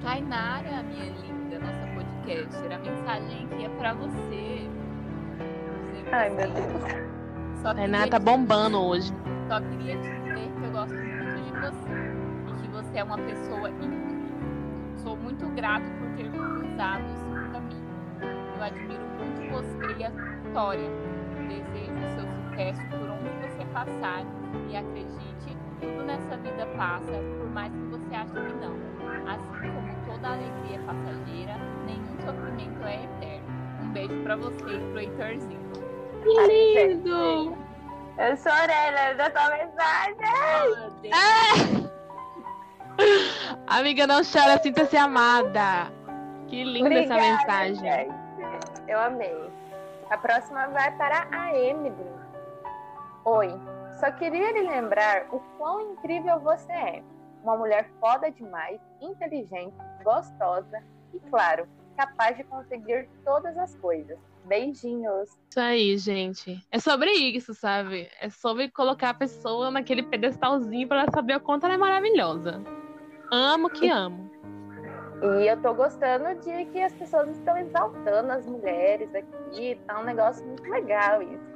Tainara, 0.01 0.83
minha 0.83 1.05
linda, 1.05 1.59
nossa 1.59 1.87
podcaster, 1.95 2.71
a 2.71 2.79
mensagem 2.79 3.45
aqui 3.45 3.65
é 3.65 3.69
pra 3.69 3.93
você. 3.93 4.69
Ai, 6.11 6.29
meu 6.29 6.49
Deus. 6.51 7.03
Só 7.61 7.73
Tainá 7.73 8.03
queria 8.03 8.11
tá 8.11 8.19
bombando 8.19 8.81
hoje. 8.81 9.11
Só 9.47 9.59
queria 9.61 9.95
te 9.97 10.09
dizer 10.09 10.51
que 10.59 10.65
eu 10.65 10.71
gosto 10.71 10.93
muito 10.93 11.41
de 11.41 11.51
você 11.59 11.93
e 12.47 12.61
que 12.61 12.67
você 12.67 12.97
é 12.97 13.03
uma 13.03 13.17
pessoa 13.17 13.69
incrível. 13.69 14.13
Sou 14.97 15.17
muito 15.17 15.47
grato 15.55 15.89
por 15.99 16.09
ter 16.15 16.29
cruzado 16.29 17.03
o 17.03 17.15
seu 17.15 17.51
caminho. 17.51 17.83
Eu 18.57 18.63
admiro 18.63 19.03
muito 19.17 19.51
você 19.51 19.99
e 19.99 20.03
a 20.03 20.11
sua 20.11 20.35
história. 20.45 21.12
Desejo 21.53 22.01
seu 22.15 22.25
sucesso 22.25 22.81
por 22.89 23.09
onde 23.09 23.29
você 23.47 23.65
passar 23.73 24.23
e 24.69 24.75
acredite, 24.75 25.57
tudo 25.79 26.03
nessa 26.03 26.37
vida 26.37 26.65
passa, 26.77 27.11
por 27.11 27.49
mais 27.51 27.71
que 27.71 27.85
você 27.91 28.15
ache 28.15 28.33
que 28.33 28.53
não. 28.55 28.73
Assim 29.27 29.71
como 29.73 29.95
toda 30.05 30.29
alegria 30.29 30.77
é 30.77 30.79
passageira, 30.79 31.55
nenhum 31.85 32.15
sofrimento 32.25 32.83
é 32.87 33.03
eterno. 33.03 33.47
Um 33.81 33.89
beijo 33.91 34.23
pra 34.23 34.35
você 34.35 34.75
e 34.75 34.79
pro 34.79 34.99
Heitorzinho. 34.99 35.71
Que 36.23 36.87
lindo! 36.87 37.57
Eu 38.17 38.37
chorei 38.37 38.91
lendo 38.91 39.21
essa 39.21 39.49
mensagem. 39.49 40.15
Meu 40.79 40.91
Deus. 41.01 41.93
Amiga, 43.67 44.07
não 44.07 44.21
chora, 44.23 44.59
sinta-se 44.61 44.95
amada. 44.97 45.91
Que 46.47 46.63
linda 46.63 46.93
essa 46.93 47.13
Obrigada, 47.15 47.37
mensagem. 47.37 47.75
gente. 47.75 48.13
Eu 48.87 48.99
amei. 48.99 49.51
A 50.13 50.17
próxima 50.19 50.67
vai 50.67 50.95
para 50.95 51.27
a 51.31 51.57
Emily. 51.57 52.05
Oi, 53.25 53.49
só 53.99 54.11
queria 54.11 54.51
lhe 54.51 54.61
lembrar 54.61 55.25
o 55.31 55.39
quão 55.57 55.93
incrível 55.93 56.39
você 56.39 56.71
é. 56.71 57.03
Uma 57.41 57.57
mulher 57.57 57.89
foda 57.99 58.29
demais, 58.29 58.79
inteligente, 59.01 59.73
gostosa 60.03 60.83
e, 61.15 61.19
claro, 61.31 61.67
capaz 61.97 62.37
de 62.37 62.43
conseguir 62.43 63.09
todas 63.25 63.57
as 63.57 63.73
coisas. 63.77 64.15
Beijinhos. 64.45 65.29
Isso 65.49 65.59
aí, 65.59 65.97
gente. 65.97 66.63
É 66.71 66.77
sobre 66.77 67.09
isso, 67.09 67.55
sabe? 67.55 68.07
É 68.21 68.29
sobre 68.29 68.69
colocar 68.69 69.09
a 69.09 69.15
pessoa 69.15 69.71
naquele 69.71 70.03
pedestalzinho 70.03 70.87
pra 70.87 71.01
ela 71.01 71.11
saber 71.11 71.37
o 71.37 71.41
quanto 71.41 71.65
ela 71.65 71.73
é 71.73 71.77
maravilhosa. 71.77 72.61
Amo 73.31 73.67
que 73.67 73.89
amo. 73.89 74.29
E 75.23 75.47
eu 75.47 75.55
tô 75.61 75.73
gostando 75.73 76.35
de 76.41 76.65
que 76.65 76.81
as 76.81 76.93
pessoas 76.93 77.29
estão 77.29 77.55
exaltando 77.57 78.31
as 78.31 78.45
mulheres 78.45 79.09
aqui. 79.15 79.79
Tá 79.87 80.01
um 80.01 80.03
negócio 80.03 80.45
muito 80.45 80.69
legal 80.69 81.21
isso. 81.21 81.53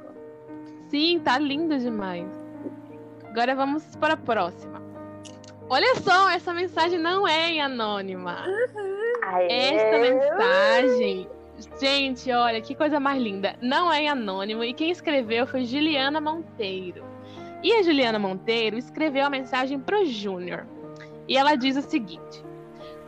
Sim, 0.88 1.20
tá 1.20 1.38
lindo 1.38 1.78
demais. 1.78 2.26
Agora 3.26 3.54
vamos 3.54 3.84
para 3.96 4.14
a 4.14 4.16
próxima. 4.16 4.82
Olha 5.68 5.96
só, 5.96 6.30
essa 6.30 6.54
mensagem 6.54 6.98
não 6.98 7.28
é 7.28 7.50
em 7.50 7.60
anônima. 7.60 8.42
Aê. 9.22 9.74
Esta 9.74 9.98
mensagem. 9.98 11.28
Gente, 11.78 12.32
olha 12.32 12.62
que 12.62 12.74
coisa 12.74 12.98
mais 12.98 13.20
linda. 13.20 13.54
Não 13.60 13.92
é 13.92 14.02
em 14.02 14.08
anônimo 14.08 14.64
e 14.64 14.72
quem 14.72 14.90
escreveu 14.90 15.46
foi 15.46 15.64
Juliana 15.64 16.22
Monteiro. 16.22 17.04
E 17.62 17.74
a 17.74 17.82
Juliana 17.82 18.18
Monteiro 18.18 18.78
escreveu 18.78 19.26
a 19.26 19.30
mensagem 19.30 19.78
pro 19.78 20.06
Júnior. 20.06 20.66
E 21.26 21.36
ela 21.36 21.54
diz 21.54 21.76
o 21.76 21.82
seguinte: 21.82 22.42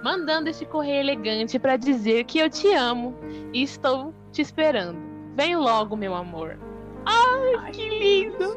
mandando 0.02 0.48
este 0.48 0.64
correio 0.66 1.00
elegante 1.00 1.58
para 1.58 1.76
dizer 1.76 2.24
que 2.24 2.38
eu 2.38 2.48
te 2.50 2.72
amo 2.72 3.14
e 3.52 3.62
estou 3.62 4.14
te 4.32 4.42
esperando. 4.42 4.98
Vem 5.34 5.56
logo, 5.56 5.96
meu 5.96 6.14
amor. 6.14 6.58
Ai, 7.06 7.70
que 7.72 7.88
lindo! 7.88 8.56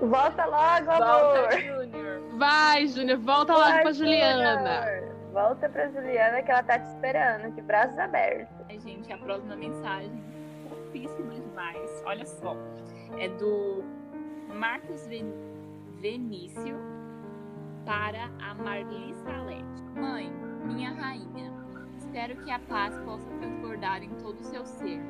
Volta 0.00 0.44
logo, 0.44 0.90
amor. 0.90 1.38
Volta, 1.38 1.60
Júnior. 1.60 2.20
Vai, 2.36 2.86
Júnior, 2.86 3.18
volta 3.18 3.52
logo 3.52 3.64
Vai, 3.64 3.82
pra 3.82 3.92
Juliana. 3.92 4.82
Júnior. 4.82 5.08
Volta 5.32 5.68
pra 5.68 5.88
Juliana 5.88 6.42
que 6.42 6.50
ela 6.50 6.62
tá 6.62 6.78
te 6.78 6.86
esperando, 6.88 7.52
de 7.54 7.62
braços 7.62 7.98
abertos. 7.98 8.54
Ai, 8.68 8.78
gente, 8.80 9.12
a 9.12 9.18
próxima 9.18 9.56
mensagem 9.56 10.22
fofíssima 10.68 11.34
demais. 11.34 12.02
Olha 12.06 12.24
só. 12.26 12.56
É 13.18 13.28
do 13.28 13.82
Marcos 14.54 15.06
Ven- 15.06 15.32
Venício 16.00 16.76
para 17.88 18.28
a 18.42 18.52
Marli 18.54 19.14
Salete. 19.24 19.82
Mãe, 19.98 20.30
minha 20.66 20.90
rainha, 20.92 21.50
espero 21.96 22.36
que 22.44 22.50
a 22.50 22.58
paz 22.58 22.94
possa 22.98 23.26
transbordar 23.40 24.02
em 24.02 24.10
todo 24.16 24.38
o 24.38 24.44
seu 24.44 24.62
ser. 24.66 25.00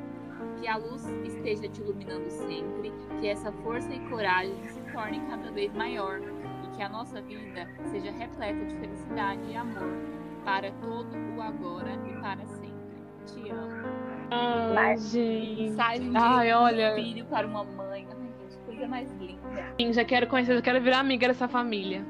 Que 0.61 0.69
a 0.69 0.77
luz 0.77 1.05
esteja 1.25 1.69
te 1.69 1.81
iluminando 1.81 2.31
sempre, 2.31 2.93
que 3.21 3.27
essa 3.27 3.51
força 3.51 3.93
e 3.93 3.99
coragem 4.09 4.55
se 4.69 4.81
tornem 4.93 5.27
cada 5.27 5.51
vez 5.51 5.75
maior 5.75 6.21
e 6.21 6.77
que 6.77 6.81
a 6.81 6.89
nossa 6.89 7.21
vida 7.21 7.69
seja 7.91 8.13
repleta 8.13 8.65
de 8.67 8.77
felicidade 8.77 9.41
e 9.51 9.57
amor 9.57 9.99
para 10.45 10.71
todo 10.75 11.09
o 11.37 11.43
agora 11.43 11.99
e 12.07 12.13
para 12.21 12.47
sempre. 12.47 12.79
Te 13.27 13.51
amo. 13.51 13.89
Ai, 14.31 14.73
Mas- 14.73 15.11
gente. 15.11 15.63
Mensagem 15.63 16.11
de 16.13 16.17
Ai, 16.17 16.53
olha. 16.53 16.93
um 16.93 16.95
filho 16.95 17.25
para 17.27 17.45
uma 17.45 17.65
mãe. 17.65 18.07
Ai, 18.09 18.29
gente, 18.39 18.57
coisa 18.65 18.87
mais 18.87 19.11
linda. 19.19 19.75
Sim, 19.81 19.93
já 19.93 20.05
quero 20.05 20.29
conhecer, 20.29 20.55
já 20.55 20.63
quero 20.63 20.81
virar 20.81 21.01
amiga 21.01 21.27
dessa 21.27 21.49
família. 21.49 22.07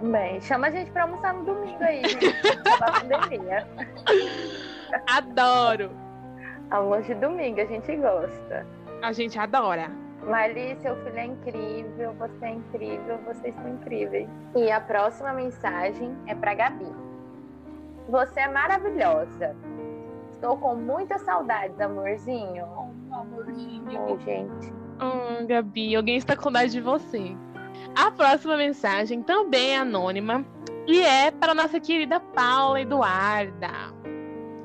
Também. 0.00 0.40
Chama 0.40 0.68
a 0.68 0.70
gente 0.70 0.90
pra 0.90 1.02
almoçar 1.02 1.34
no 1.34 1.44
domingo 1.44 1.82
aí, 1.82 2.02
gente. 2.08 2.34
Pandemia. 2.78 3.66
Adoro! 5.06 5.90
Almoço 6.70 7.02
de 7.02 7.14
domingo, 7.14 7.60
a 7.60 7.64
gente 7.64 7.96
gosta. 7.96 8.66
A 9.02 9.12
gente 9.12 9.38
adora. 9.38 9.90
Marli, 10.22 10.76
seu 10.80 10.94
filho 10.96 11.18
é 11.18 11.24
incrível, 11.24 12.12
você 12.14 12.44
é 12.44 12.50
incrível, 12.50 13.18
vocês 13.24 13.54
são 13.54 13.68
incríveis. 13.68 14.28
E 14.54 14.70
a 14.70 14.80
próxima 14.80 15.32
mensagem 15.32 16.14
é 16.26 16.34
pra 16.34 16.54
Gabi. 16.54 16.92
Você 18.08 18.40
é 18.40 18.48
maravilhosa. 18.48 19.56
Estou 20.32 20.56
com 20.58 20.74
muitas 20.74 21.22
saudades, 21.22 21.80
amorzinho. 21.80 22.64
Oh, 22.76 23.14
amorzinho. 23.14 24.06
Oh, 24.08 24.18
gente. 24.18 24.72
Hum, 25.00 25.46
Gabi, 25.46 25.96
alguém 25.96 26.16
está 26.16 26.36
com 26.36 26.42
saudade 26.44 26.72
de 26.72 26.80
você. 26.80 27.36
A 27.94 28.10
próxima 28.10 28.56
mensagem 28.56 29.22
também 29.22 29.70
é 29.72 29.78
anônima 29.78 30.44
e 30.86 31.00
é 31.00 31.30
para 31.30 31.54
nossa 31.54 31.80
querida 31.80 32.20
Paula 32.20 32.80
Eduarda. 32.80 33.70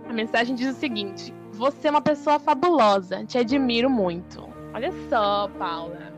A 0.07 0.13
mensagem 0.13 0.55
diz 0.55 0.75
o 0.75 0.79
seguinte: 0.79 1.33
Você 1.53 1.87
é 1.87 1.91
uma 1.91 2.01
pessoa 2.01 2.39
fabulosa, 2.39 3.25
te 3.25 3.37
admiro 3.37 3.89
muito. 3.89 4.47
Olha 4.73 4.91
só, 5.09 5.47
Paula. 5.57 6.13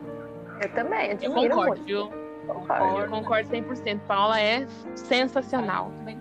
Eu 0.62 0.70
também, 0.74 1.08
Eu 1.08 1.12
admiro 1.14 1.56
concordo, 1.56 1.70
muito. 1.70 1.86
viu? 1.86 2.10
Concordo. 2.48 3.00
Eu 3.00 3.10
concordo 3.10 3.50
100%. 3.50 4.00
Paula 4.08 4.40
é 4.40 4.68
sensacional. 4.96 5.90
Muito 5.90 6.06
bem. 6.06 6.20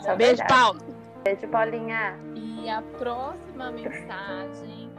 Só 0.00 0.14
Beijo, 0.16 0.36
verdade. 0.36 0.48
Paula. 0.48 0.78
Beijo, 1.24 1.48
Paulinha. 1.48 2.16
E 2.34 2.68
a 2.68 2.82
próxima 2.98 3.70
mensagem 3.72 4.90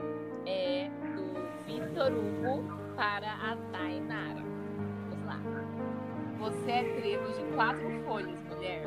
é 0.46 0.90
do 1.16 1.34
Vitor 1.66 2.12
Hugo 2.12 2.64
para 2.96 3.28
a 3.32 3.56
Tainara. 3.72 4.55
Você 6.40 6.72
é 6.72 6.84
trevo 6.96 7.32
de 7.34 7.44
quatro 7.56 7.90
folhas, 8.06 8.40
mulher. 8.44 8.84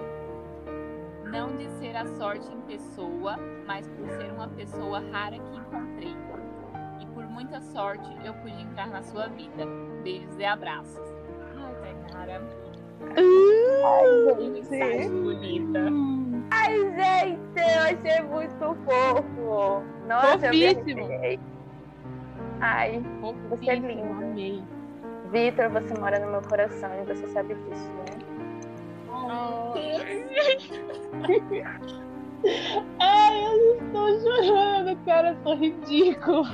Não 1.24 1.56
de 1.56 1.68
ser 1.78 1.96
a 1.96 2.06
sorte 2.06 2.50
em 2.52 2.60
pessoa, 2.62 3.36
mas 3.66 3.86
por 3.88 4.08
ser 4.10 4.30
uma 4.32 4.48
pessoa 4.48 5.00
rara 5.12 5.36
que 5.38 5.56
encontrei. 5.56 6.16
E 7.00 7.06
por 7.06 7.24
muita 7.26 7.60
sorte 7.60 8.08
eu 8.24 8.32
pude 8.34 8.60
entrar 8.62 8.88
na 8.88 9.02
sua 9.02 9.28
vida. 9.28 9.64
Beijos 10.02 10.38
e 10.38 10.44
abraços. 10.44 11.06
Ai, 11.56 11.74
Tainara. 12.10 12.42
Que 14.36 14.48
mensagem 14.48 15.22
bonita. 15.22 15.80
Ai, 16.50 16.76
gente, 16.78 17.40
eu 17.56 17.82
achei 17.82 18.22
muito 18.22 18.76
fofo. 18.84 19.82
Nossa, 20.08 20.46
eu 20.46 20.50
me 20.52 20.74
Fofíssimo. 20.74 21.04
arrepiei. 21.04 21.40
Ai, 22.60 23.02
Você 23.20 23.70
é 23.70 23.80
Fofíssimo, 23.80 23.86
linda. 23.88 24.24
Amei. 24.26 24.64
Vitor, 25.30 25.68
você 25.70 25.94
mora 25.98 26.18
no 26.18 26.30
meu 26.30 26.42
coração 26.42 26.90
e 27.00 27.04
você 27.04 27.26
sabe 27.28 27.54
disso, 27.54 27.90
né? 27.90 28.04
Ai, 33.00 33.44
eu 33.44 33.74
estou 33.76 34.20
chorando, 34.20 34.96
cara, 35.04 35.30
eu 35.30 35.36
sou 35.42 35.56
ridícula. 35.56 36.48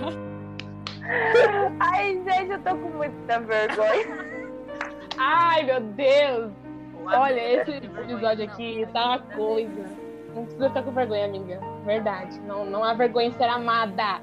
Ai, 1.80 2.22
gente, 2.24 2.50
eu 2.52 2.58
tô 2.60 2.70
com 2.70 2.88
muita 2.96 3.40
vergonha. 3.40 4.34
Ai, 5.18 5.62
meu 5.64 5.80
Deus! 5.80 6.52
Olha, 7.06 7.60
esse 7.60 7.70
episódio 7.70 8.44
aqui 8.44 8.88
tá 8.92 9.06
uma 9.06 9.18
coisa. 9.18 9.84
Não 10.34 10.44
precisa 10.44 10.68
ficar 10.68 10.82
com 10.82 10.90
vergonha, 10.92 11.26
amiga. 11.26 11.60
Verdade. 11.84 12.40
Não, 12.40 12.64
não 12.64 12.82
há 12.82 12.94
vergonha 12.94 13.28
em 13.28 13.32
ser 13.32 13.44
amada. 13.44 14.20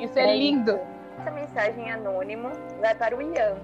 Isso 0.00 0.18
é, 0.18 0.30
É 0.30 0.36
lindo. 0.36 0.78
Essa 1.18 1.30
mensagem 1.30 1.90
anônimo 1.90 2.50
vai 2.80 2.94
para 2.94 3.16
o 3.16 3.22
Ian. 3.22 3.56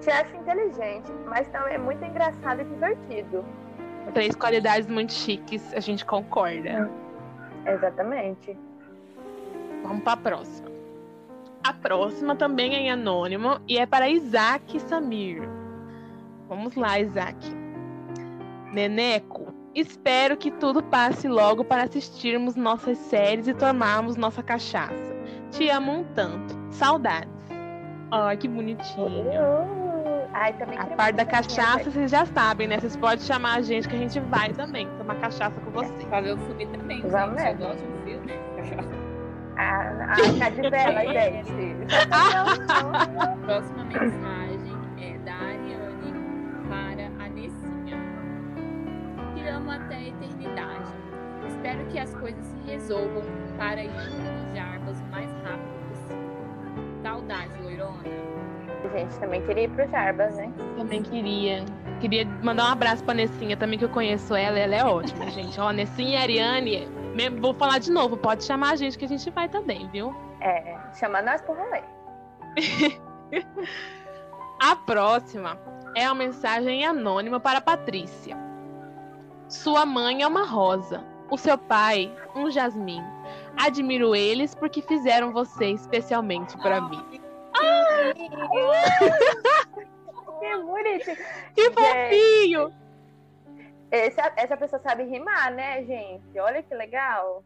Te 0.00 0.10
acho 0.10 0.36
inteligente, 0.36 1.10
mas 1.26 1.48
também 1.48 1.74
é 1.74 1.78
muito 1.78 2.04
engraçado 2.04 2.60
e 2.60 2.64
divertido. 2.64 3.44
Três 4.12 4.36
qualidades 4.36 4.86
muito 4.88 5.12
chiques, 5.12 5.72
a 5.74 5.80
gente 5.80 6.04
concorda. 6.04 6.90
Exatamente. 7.66 8.56
Vamos 9.82 10.02
para 10.02 10.12
a 10.12 10.16
próxima. 10.16 10.68
A 11.62 11.72
próxima 11.72 12.36
também 12.36 12.74
é 12.74 12.78
em 12.78 12.90
anônimo 12.90 13.58
e 13.66 13.78
é 13.78 13.86
para 13.86 14.08
Isaac 14.08 14.78
Samir. 14.80 15.48
Vamos 16.46 16.74
lá, 16.74 17.00
Isaac. 17.00 17.38
Neneco, 18.70 19.54
espero 19.74 20.36
que 20.36 20.50
tudo 20.50 20.82
passe 20.82 21.26
logo 21.26 21.64
para 21.64 21.84
assistirmos 21.84 22.54
nossas 22.54 22.98
séries 22.98 23.48
e 23.48 23.54
tomarmos 23.54 24.16
nossa 24.16 24.42
cachaça. 24.42 25.13
Te 25.54 25.70
amo 25.70 26.00
um 26.00 26.04
tanto. 26.14 26.54
Saudades. 26.72 27.28
Ai, 28.10 28.36
que 28.36 28.48
bonitinho. 28.48 29.06
Uh, 29.06 30.28
Ai, 30.32 30.52
também 30.54 30.78
A 30.78 30.86
parte 30.86 31.14
da 31.16 31.24
cachaça, 31.24 31.90
vocês 31.90 32.10
já 32.10 32.26
sabem, 32.26 32.66
né? 32.66 32.78
Vocês 32.80 32.96
podem 32.96 33.24
chamar 33.24 33.58
a 33.58 33.62
gente 33.62 33.88
que 33.88 33.94
a 33.94 33.98
gente 33.98 34.18
vai 34.20 34.52
também 34.52 34.88
tomar 34.98 35.14
cachaça 35.16 35.60
com 35.60 35.70
vocês. 35.70 36.04
Pra 36.06 36.20
ver 36.20 36.34
o 36.34 36.38
filme 36.38 36.66
também, 36.66 36.96
gente. 37.00 37.10
Vamos 37.10 37.38
Eu 37.40 37.44
mesmo. 37.44 37.66
gosto 37.66 37.78
de 37.78 37.92
um 37.92 38.02
filme. 38.02 38.32
A, 39.56 39.80
a 39.80 40.38
Cadibela, 40.40 41.00
gente. 41.12 41.86
A 42.10 43.36
próxima 43.46 43.84
mensagem 43.84 44.76
é 45.00 45.18
da 45.18 45.34
Ariane 45.34 46.14
para 46.68 47.24
a 47.24 47.28
Nessinha. 47.28 47.96
Te 49.34 49.48
amo 49.48 49.70
até 49.70 49.94
a 49.94 50.08
eternidade. 50.08 50.92
Espero 51.46 51.86
que 51.86 51.98
as 51.98 52.12
coisas 52.16 52.44
se 52.44 52.56
resolvam 52.72 53.22
para 53.56 53.84
ir 53.84 53.88
no 53.90 54.56
Jarbas 54.56 55.00
o 55.00 55.04
mais 55.12 55.30
loirona. 57.62 58.02
gente 58.96 59.18
também 59.18 59.42
queria 59.46 59.64
ir 59.64 59.70
pro 59.70 59.88
Jarbas, 59.88 60.36
né? 60.36 60.52
Também 60.76 61.02
queria. 61.02 61.64
Queria 62.00 62.26
mandar 62.42 62.68
um 62.68 62.72
abraço 62.72 63.02
pra 63.04 63.14
Nessinha 63.14 63.56
também, 63.56 63.78
que 63.78 63.84
eu 63.84 63.88
conheço 63.88 64.34
ela. 64.34 64.58
Ela 64.58 64.74
é 64.74 64.84
ótima, 64.84 65.28
gente. 65.32 65.58
Ó, 65.60 65.70
Nessinha 65.70 66.18
e 66.18 66.22
Ariane, 66.22 66.86
mesmo- 67.14 67.40
vou 67.40 67.54
falar 67.54 67.78
de 67.78 67.90
novo, 67.90 68.16
pode 68.16 68.44
chamar 68.44 68.72
a 68.72 68.76
gente 68.76 68.98
que 68.98 69.04
a 69.04 69.08
gente 69.08 69.28
vai 69.30 69.48
também, 69.48 69.88
viu? 69.88 70.14
É, 70.40 70.76
chama 70.94 71.22
nós 71.22 71.40
pro 71.40 71.54
rolê. 71.54 71.82
A 74.60 74.76
próxima 74.76 75.58
é 75.96 76.06
uma 76.06 76.14
mensagem 76.14 76.84
anônima 76.86 77.40
para 77.40 77.58
a 77.58 77.62
Patrícia. 77.62 78.36
Sua 79.48 79.84
mãe 79.84 80.22
é 80.22 80.26
uma 80.26 80.44
rosa, 80.46 81.02
o 81.30 81.36
seu 81.36 81.58
pai, 81.58 82.12
um 82.34 82.50
jasmim. 82.50 83.02
Admiro 83.56 84.14
eles 84.14 84.54
porque 84.54 84.82
fizeram 84.82 85.32
você 85.32 85.66
especialmente 85.66 86.56
para 86.58 86.80
mim. 86.80 87.02
Que 90.40 90.56
bonitinho. 90.58 91.16
Que 91.54 91.70
fofinho! 91.70 92.74
Essa, 93.90 94.32
essa 94.36 94.56
pessoa 94.56 94.80
sabe 94.82 95.04
rimar, 95.04 95.52
né, 95.52 95.84
gente? 95.84 96.38
Olha 96.38 96.62
que 96.62 96.74
legal. 96.74 97.44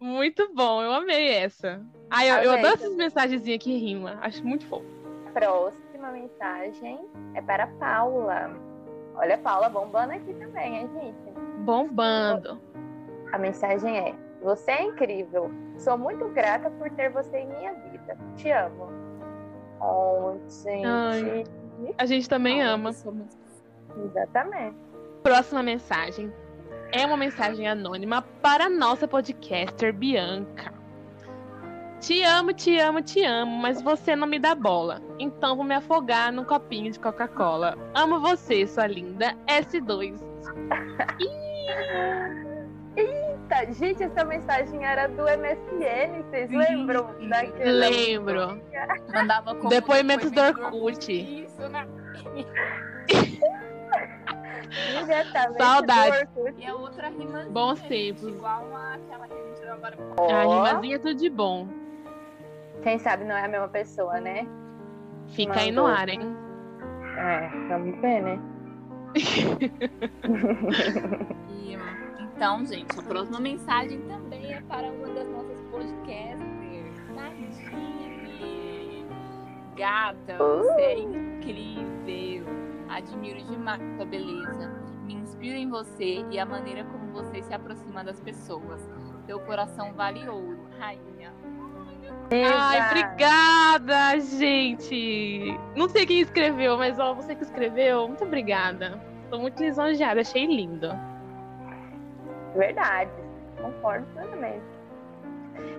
Muito 0.00 0.52
bom, 0.52 0.82
eu 0.82 0.92
amei 0.92 1.34
essa. 1.34 1.80
Ai, 2.10 2.30
eu, 2.30 2.36
eu 2.42 2.52
adoro 2.52 2.74
essas 2.74 2.94
mensagenzinhas 2.94 3.62
que 3.62 3.78
rima. 3.78 4.18
Acho 4.20 4.44
muito 4.44 4.66
fofo. 4.66 4.84
Próxima 5.32 6.10
mensagem 6.10 7.00
é 7.34 7.40
para 7.40 7.66
Paula. 7.78 8.50
Olha 9.14 9.36
a 9.36 9.38
Paula 9.38 9.68
bombando 9.68 10.12
aqui 10.12 10.34
também, 10.34 10.76
hein, 10.78 10.90
gente? 10.94 11.38
Bombando. 11.60 12.60
A 13.32 13.38
mensagem 13.38 13.96
é: 13.96 14.14
Você 14.44 14.70
é 14.72 14.82
incrível. 14.82 15.50
Sou 15.78 15.96
muito 15.96 16.28
grata 16.28 16.70
por 16.70 16.90
ter 16.90 17.10
você 17.10 17.38
em 17.38 17.48
minha 17.48 17.72
vida. 17.72 18.16
Te 18.36 18.50
amo. 18.50 18.92
Oh, 19.80 20.36
gente. 20.48 20.86
Ai. 20.86 21.44
A 21.96 22.04
gente 22.04 22.28
também 22.28 22.62
ama. 22.62 22.90
Exatamente. 22.90 24.76
Próxima 25.22 25.62
mensagem 25.62 26.30
é 26.92 27.06
uma 27.06 27.16
mensagem 27.16 27.66
anônima 27.66 28.20
para 28.42 28.66
a 28.66 28.70
nossa 28.70 29.08
podcaster 29.08 29.94
Bianca. 29.94 30.72
Te 31.98 32.22
amo, 32.22 32.52
te 32.52 32.78
amo, 32.78 33.00
te 33.00 33.24
amo, 33.24 33.56
mas 33.56 33.80
você 33.80 34.14
não 34.14 34.26
me 34.26 34.38
dá 34.38 34.54
bola. 34.54 35.00
Então 35.18 35.56
vou 35.56 35.64
me 35.64 35.74
afogar 35.74 36.30
num 36.30 36.44
copinho 36.44 36.92
de 36.92 37.00
Coca-Cola. 37.00 37.78
Amo 37.94 38.20
você, 38.20 38.66
sua 38.66 38.86
linda 38.86 39.34
S2. 39.46 40.22
Tá, 43.54 43.64
gente, 43.66 44.02
essa 44.02 44.24
mensagem 44.24 44.84
era 44.84 45.06
do 45.06 45.22
MSN. 45.22 46.24
Vocês 46.24 46.50
Sim, 46.50 46.56
lembram 46.56 47.14
sim. 47.14 47.28
daquele? 47.28 47.70
Lembro. 47.70 48.60
Mandava 49.12 49.54
como 49.54 49.68
Depoimentos 49.68 50.32
do 50.32 50.42
depoimento 50.42 50.76
Orkut. 50.76 51.12
Isso, 51.12 51.68
né? 51.68 51.86
Diretamente 55.06 55.56
do 55.56 56.42
Orkut. 56.42 56.54
E 56.58 56.66
a 56.66 56.74
outra 56.74 57.08
rimazinha. 57.10 57.52
Bons 57.52 57.78
gente, 57.78 57.88
tempos. 57.88 58.28
Igual 58.28 58.76
aquela 58.76 59.28
que 59.28 59.34
a 59.34 59.36
gente 59.36 59.68
agora. 59.68 59.96
A 60.16 60.20
Ó, 60.20 60.64
rimazinha 60.64 60.96
é 60.96 60.98
tudo 60.98 61.14
de 61.14 61.30
bom. 61.30 61.68
Quem 62.82 62.98
sabe 62.98 63.22
não 63.22 63.36
é 63.36 63.44
a 63.44 63.48
mesma 63.48 63.68
pessoa, 63.68 64.20
né? 64.20 64.48
Fica 65.28 65.60
aí 65.60 65.70
no 65.70 65.84
Mandou. 65.84 65.96
ar, 65.96 66.08
hein? 66.08 66.36
É, 67.18 67.48
vamos 67.68 68.00
ver, 68.00 68.20
né? 68.20 68.36
E, 71.64 71.78
então, 72.18 72.64
gente, 72.66 72.98
a 72.98 73.02
próxima 73.02 73.40
mensagem 73.40 74.00
também 74.02 74.52
é 74.52 74.60
para 74.62 74.88
uma 74.88 75.08
das 75.08 75.28
nossas 75.28 75.60
podcasters. 75.70 76.44
Nadine. 77.14 79.06
Gata, 79.76 80.38
você 80.38 80.80
é 80.80 80.98
incrível. 81.00 82.46
Admiro 82.88 83.42
demais 83.44 83.80
sua 83.96 84.04
beleza. 84.04 84.68
Me 85.04 85.14
inspiro 85.14 85.56
em 85.56 85.68
você 85.68 86.24
e 86.30 86.38
a 86.38 86.46
maneira 86.46 86.84
como 86.84 87.12
você 87.12 87.42
se 87.42 87.52
aproxima 87.52 88.04
das 88.04 88.20
pessoas. 88.20 88.88
Seu 89.26 89.40
coração 89.40 89.92
vale 89.94 90.28
ouro, 90.28 90.60
rainha. 90.78 91.32
Ai, 92.30 92.90
obrigada, 92.90 94.20
gente. 94.20 95.58
Não 95.76 95.88
sei 95.88 96.06
quem 96.06 96.20
escreveu, 96.20 96.76
mas 96.76 96.98
ó, 96.98 97.14
você 97.14 97.34
que 97.34 97.42
escreveu, 97.42 98.06
muito 98.08 98.24
obrigada. 98.24 99.00
Tô 99.30 99.38
muito 99.38 99.62
lisonjeada, 99.62 100.20
achei 100.20 100.46
lindo. 100.46 100.88
Verdade, 102.54 103.10
concordo 103.60 104.06
plenamente. 104.14 104.64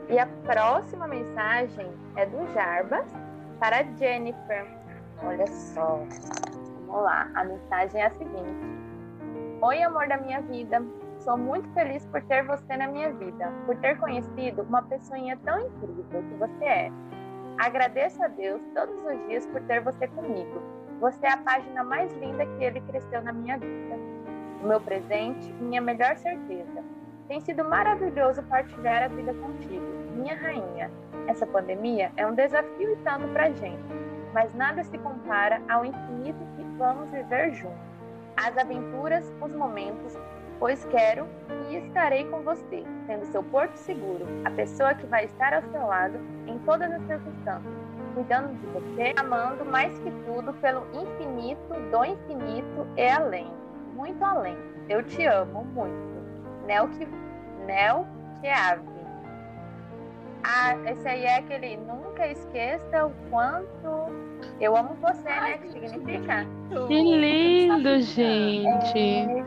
E 0.09 0.19
a 0.19 0.27
próxima 0.45 1.07
mensagem 1.07 1.89
é 2.15 2.25
do 2.25 2.45
Jarbas 2.53 3.05
para 3.59 3.83
Jennifer. 3.97 4.65
Olha 5.23 5.47
só. 5.47 6.01
Vamos 6.85 7.03
lá. 7.03 7.29
A 7.35 7.43
mensagem 7.43 8.01
é 8.01 8.05
a 8.05 8.09
seguinte: 8.11 8.65
Oi, 9.61 9.81
amor 9.83 10.07
da 10.07 10.17
minha 10.17 10.41
vida. 10.41 10.83
Sou 11.19 11.37
muito 11.37 11.67
feliz 11.69 12.05
por 12.07 12.21
ter 12.23 12.43
você 12.43 12.77
na 12.77 12.87
minha 12.87 13.11
vida, 13.13 13.51
por 13.65 13.75
ter 13.77 13.97
conhecido 13.97 14.61
uma 14.63 14.83
pessoinha 14.83 15.39
tão 15.43 15.59
incrível 15.59 16.23
que 16.23 16.35
você 16.35 16.65
é. 16.65 16.91
Agradeço 17.57 18.21
a 18.21 18.27
Deus 18.27 18.61
todos 18.75 18.95
os 19.03 19.27
dias 19.27 19.47
por 19.47 19.61
ter 19.61 19.81
você 19.81 20.07
comigo. 20.09 20.61
Você 20.99 21.25
é 21.25 21.31
a 21.31 21.37
página 21.37 21.83
mais 21.83 22.11
linda 22.17 22.45
que 22.45 22.63
ele 22.63 22.81
cresceu 22.81 23.21
na 23.21 23.31
minha 23.31 23.57
vida. 23.57 24.14
O 24.65 24.67
meu 24.67 24.81
presente, 24.81 25.53
minha 25.61 25.79
melhor 25.79 26.17
certeza. 26.17 26.83
Tem 27.27 27.39
sido 27.39 27.63
maravilhoso 27.63 28.41
partilhar 28.41 29.03
a 29.03 29.07
vida 29.07 29.31
contigo, 29.31 29.85
minha 30.15 30.35
rainha. 30.35 30.89
Essa 31.27 31.45
pandemia 31.45 32.11
é 32.17 32.25
um 32.25 32.33
desafio 32.33 32.93
e 32.93 32.95
tanto 33.03 33.27
pra 33.27 33.51
gente, 33.51 33.83
mas 34.33 34.55
nada 34.55 34.83
se 34.83 34.97
compara 34.97 35.61
ao 35.69 35.85
infinito 35.85 36.39
que 36.55 36.63
vamos 36.79 37.11
viver 37.11 37.53
juntos. 37.53 37.77
As 38.35 38.57
aventuras, 38.57 39.31
os 39.39 39.53
momentos, 39.53 40.17
pois 40.57 40.83
quero 40.85 41.27
e 41.69 41.75
estarei 41.75 42.25
com 42.25 42.41
você, 42.41 42.83
sendo 43.05 43.27
seu 43.27 43.43
porto 43.43 43.75
seguro, 43.75 44.25
a 44.45 44.49
pessoa 44.49 44.95
que 44.95 45.05
vai 45.05 45.25
estar 45.25 45.53
ao 45.53 45.61
seu 45.61 45.85
lado 45.85 46.17
em 46.47 46.57
todas 46.65 46.91
as 46.91 47.05
circunstâncias, 47.05 47.73
cuidando 48.15 48.59
de 48.59 48.65
você, 48.65 49.13
amando 49.15 49.63
mais 49.63 49.95
que 49.99 50.09
tudo 50.25 50.53
pelo 50.53 50.87
infinito, 50.91 51.71
do 51.91 52.03
infinito 52.03 52.87
e 52.97 53.07
além, 53.07 53.64
muito 53.95 54.23
além. 54.23 54.57
Eu 54.89 55.01
te 55.03 55.25
amo 55.25 55.63
muito. 55.73 56.15
Nel 56.65 56.87
que 56.89 57.07
Nel 57.65 58.05
que 58.41 58.47
ave. 58.47 58.83
Ah, 60.43 60.75
esse 60.91 61.07
aí 61.07 61.23
é 61.23 61.37
aquele 61.37 61.77
nunca 61.77 62.27
esqueça 62.27 63.05
o 63.07 63.11
quanto 63.31 64.13
eu 64.61 64.77
amo 64.77 64.95
você, 65.01 65.23
né? 65.27 65.57
Que 65.57 65.69
significa? 65.69 66.45
Que 66.87 67.01
lindo, 67.01 67.99
gente. 68.01 69.43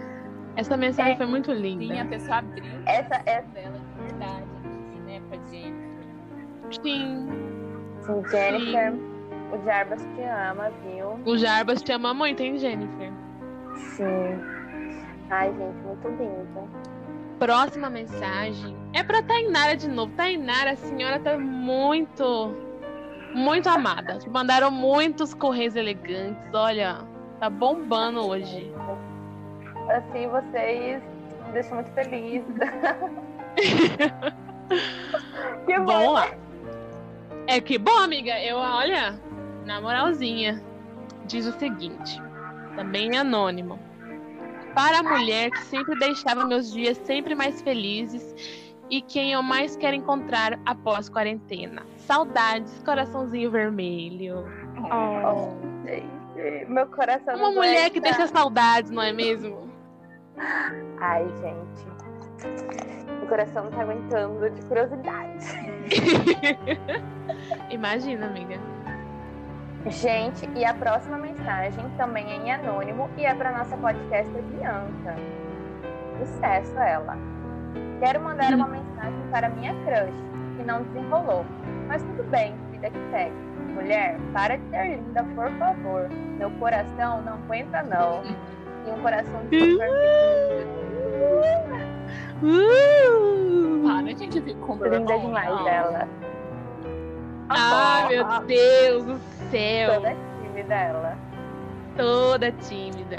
Essa 0.56 0.76
mensagem 0.76 1.12
É. 1.12 1.16
foi 1.16 1.26
muito 1.26 1.52
Sim, 1.52 1.56
a 1.58 1.60
linda. 1.60 2.04
pessoa 2.06 2.38
abriu 2.38 2.64
Essa- 2.84 3.22
essa- 3.26 3.46
dela 3.52 3.78
de 3.78 4.02
verdade 4.02 4.44
aqui, 4.64 5.00
né, 5.06 5.22
pra 5.28 5.38
Jennifer. 5.46 6.82
Sim. 6.82 7.28
Sim, 8.02 8.22
Jennifer. 8.28 8.92
O 9.52 9.64
Jarbas 9.64 10.02
te 10.02 10.22
ama, 10.22 10.70
viu? 10.84 11.18
O 11.24 11.38
Jarbas 11.38 11.80
te 11.80 11.92
ama 11.92 12.12
muito, 12.12 12.42
hein, 12.42 12.58
Jennifer? 12.58 13.12
Sim. 13.78 14.40
Ai, 15.30 15.52
gente, 15.52 15.76
muito 15.84 16.08
lindo. 16.08 16.68
Próxima 17.38 17.88
mensagem 17.88 18.76
é 18.92 19.02
pra 19.02 19.22
Tainara 19.22 19.76
de 19.76 19.88
novo. 19.88 20.12
Tainara, 20.16 20.72
a 20.72 20.76
senhora 20.76 21.20
tá 21.20 21.38
muito, 21.38 22.54
muito 23.34 23.68
amada. 23.68 24.18
Mandaram 24.28 24.70
muitos 24.70 25.34
correios 25.34 25.76
elegantes. 25.76 26.42
Olha, 26.52 26.98
tá 27.38 27.48
bombando 27.48 28.26
hoje. 28.26 28.72
Assim, 29.88 30.26
vocês 30.28 31.02
me 31.46 31.52
deixam 31.52 31.76
muito 31.76 31.90
feliz. 31.92 32.42
que 35.66 35.78
bom. 35.78 36.12
Lá. 36.12 36.28
É 37.46 37.60
que 37.60 37.78
bom, 37.78 37.98
amiga. 37.98 38.38
Eu, 38.40 38.56
olha, 38.56 39.18
na 39.64 39.80
moralzinha, 39.80 40.60
diz 41.26 41.46
o 41.46 41.52
seguinte, 41.58 42.20
também 42.78 43.16
anônimo. 43.16 43.76
Para 44.72 45.00
a 45.00 45.02
mulher 45.02 45.50
que 45.50 45.62
sempre 45.62 45.98
deixava 45.98 46.44
meus 46.44 46.72
dias 46.72 46.96
sempre 46.98 47.34
mais 47.34 47.60
felizes 47.60 48.22
e 48.88 49.02
quem 49.02 49.32
eu 49.32 49.42
mais 49.42 49.76
quero 49.76 49.96
encontrar 49.96 50.58
após 50.64 51.08
quarentena. 51.08 51.82
Saudades, 51.96 52.80
coraçãozinho 52.84 53.50
vermelho. 53.50 54.44
Oh, 54.92 55.56
gente, 55.84 56.66
meu 56.68 56.86
coração 56.86 57.34
Uma 57.34 57.50
mulher 57.50 57.90
que 57.90 58.00
deixa 58.00 58.28
saudades, 58.28 58.92
não 58.92 59.02
é 59.02 59.12
mesmo? 59.12 59.68
Ai, 61.00 61.26
gente. 61.40 63.08
Meu 63.18 63.26
coração 63.28 63.64
não 63.64 63.72
tá 63.72 63.82
aguentando 63.82 64.48
de 64.50 64.62
curiosidade. 64.62 65.46
Imagina, 67.70 68.26
amiga. 68.26 68.77
Gente, 69.90 70.48
e 70.54 70.64
a 70.64 70.74
próxima 70.74 71.16
mensagem 71.16 71.84
também 71.96 72.30
é 72.30 72.36
em 72.36 72.52
anônimo 72.52 73.08
e 73.16 73.24
é 73.24 73.34
para 73.34 73.56
nossa 73.56 73.76
podcaster 73.76 74.42
Bianca. 74.42 75.16
Sucesso 76.18 76.78
ela. 76.78 77.16
Quero 77.98 78.20
mandar 78.20 78.52
uma 78.52 78.68
mensagem 78.68 79.20
para 79.30 79.48
minha 79.48 79.72
crush, 79.84 80.14
que 80.56 80.64
não 80.64 80.82
desenrolou. 80.82 81.44
Mas 81.86 82.02
tudo 82.02 82.22
bem, 82.24 82.54
vida 82.70 82.90
que 82.90 82.98
segue. 83.10 83.34
Mulher, 83.74 84.18
para 84.32 84.58
de 84.58 84.68
ser 84.70 84.96
linda, 84.96 85.24
por 85.34 85.50
favor. 85.52 86.08
Meu 86.36 86.50
coração 86.52 87.22
não 87.22 87.34
aguenta, 87.34 87.82
não. 87.82 88.22
E 88.86 88.90
um 88.90 89.00
coração 89.00 89.40
de 89.48 89.78
Uh! 92.40 93.82
Para, 93.84 94.16
gente, 94.16 94.38
eu 94.38 94.44
fico 94.44 94.60
com 94.60 94.84
linda 94.84 95.18
demais 95.18 95.66
ela. 95.66 96.08
Ai, 97.48 98.08
meu 98.08 98.40
Deus 98.46 99.04
do 99.04 99.18
céu. 99.50 99.94
Toda 99.94 100.14
tímida 100.14 100.74
ela. 100.74 101.18
Toda 101.96 102.52
tímida. 102.52 103.18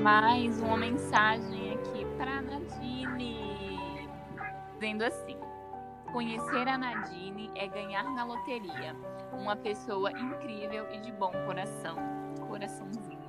Mais 0.00 0.60
uma 0.60 0.76
mensagem 0.76 1.74
aqui 1.74 2.04
para 2.16 2.40
Nadine. 2.42 4.08
Dizendo 4.74 5.04
assim: 5.04 5.36
Conhecer 6.12 6.66
a 6.66 6.78
Nadine 6.78 7.50
é 7.54 7.66
ganhar 7.68 8.04
na 8.04 8.24
loteria. 8.24 8.96
Uma 9.32 9.54
pessoa 9.56 10.10
incrível 10.12 10.86
e 10.92 10.98
de 10.98 11.12
bom 11.12 11.32
coração. 11.46 11.96
Coraçãozinho. 12.48 13.20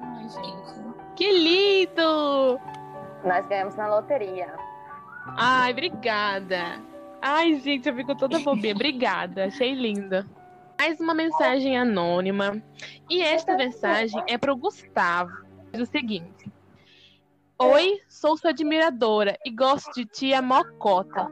Ai, 0.00 0.28
gente. 0.28 0.94
Que 1.16 1.30
lindo! 1.32 2.60
Nós 3.24 3.46
ganhamos 3.46 3.74
na 3.76 3.88
loteria. 3.88 4.54
Ai, 5.36 5.72
obrigada. 5.72 6.80
Ai, 7.20 7.54
gente, 7.54 7.88
eu 7.88 7.94
fico 7.94 8.14
toda 8.14 8.38
bobinha. 8.38 8.74
Obrigada, 8.74 9.46
achei 9.46 9.72
linda. 9.74 10.26
Mais 10.78 11.00
uma 11.00 11.14
mensagem 11.14 11.78
anônima. 11.78 12.62
E 13.08 13.22
esta 13.22 13.56
mensagem 13.56 14.22
é 14.28 14.36
para 14.36 14.52
o 14.52 14.56
Gustavo. 14.56 15.44
Diz 15.72 15.88
o 15.88 15.90
seguinte: 15.90 16.52
Oi, 17.58 18.00
sou 18.08 18.36
sua 18.36 18.50
admiradora 18.50 19.38
e 19.44 19.50
gosto 19.50 19.92
de 19.94 20.04
ti 20.04 20.34
a 20.34 20.42
mocota. 20.42 21.30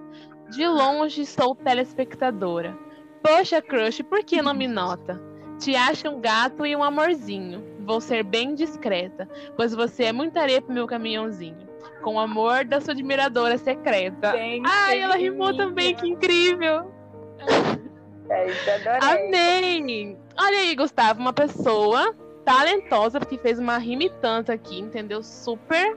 De 0.50 0.66
longe 0.66 1.26
sou 1.26 1.54
telespectadora. 1.54 2.78
Poxa, 3.22 3.60
crush, 3.60 4.02
por 4.02 4.24
que 4.24 4.42
não 4.42 4.54
me 4.54 4.66
nota? 4.66 5.20
Te 5.58 5.76
acho 5.76 6.08
um 6.08 6.20
gato 6.20 6.66
e 6.66 6.74
um 6.74 6.82
amorzinho. 6.82 7.64
Vou 7.80 8.00
ser 8.00 8.22
bem 8.22 8.54
discreta, 8.54 9.28
pois 9.56 9.74
você 9.74 10.04
é 10.04 10.12
muita 10.12 10.40
areia 10.40 10.62
pro 10.62 10.74
meu 10.74 10.86
caminhãozinho. 10.86 11.68
Com 12.02 12.14
o 12.14 12.20
amor 12.20 12.64
da 12.64 12.80
sua 12.80 12.92
admiradora 12.92 13.58
secreta. 13.58 14.32
Gente, 14.32 14.68
Ai, 14.68 15.00
ela 15.00 15.16
rimou 15.16 15.56
também, 15.56 15.94
que 15.94 16.08
incrível! 16.08 16.92
Gente, 18.28 18.70
adorei. 18.70 19.26
Amém! 19.26 20.18
Olha 20.38 20.58
aí, 20.58 20.74
Gustavo, 20.74 21.20
uma 21.20 21.32
pessoa 21.32 22.14
talentosa 22.44 23.20
que 23.20 23.38
fez 23.38 23.58
uma 23.58 23.78
rima 23.78 24.04
e 24.04 24.10
tanto 24.10 24.52
aqui, 24.52 24.80
entendeu? 24.80 25.22
Super 25.22 25.96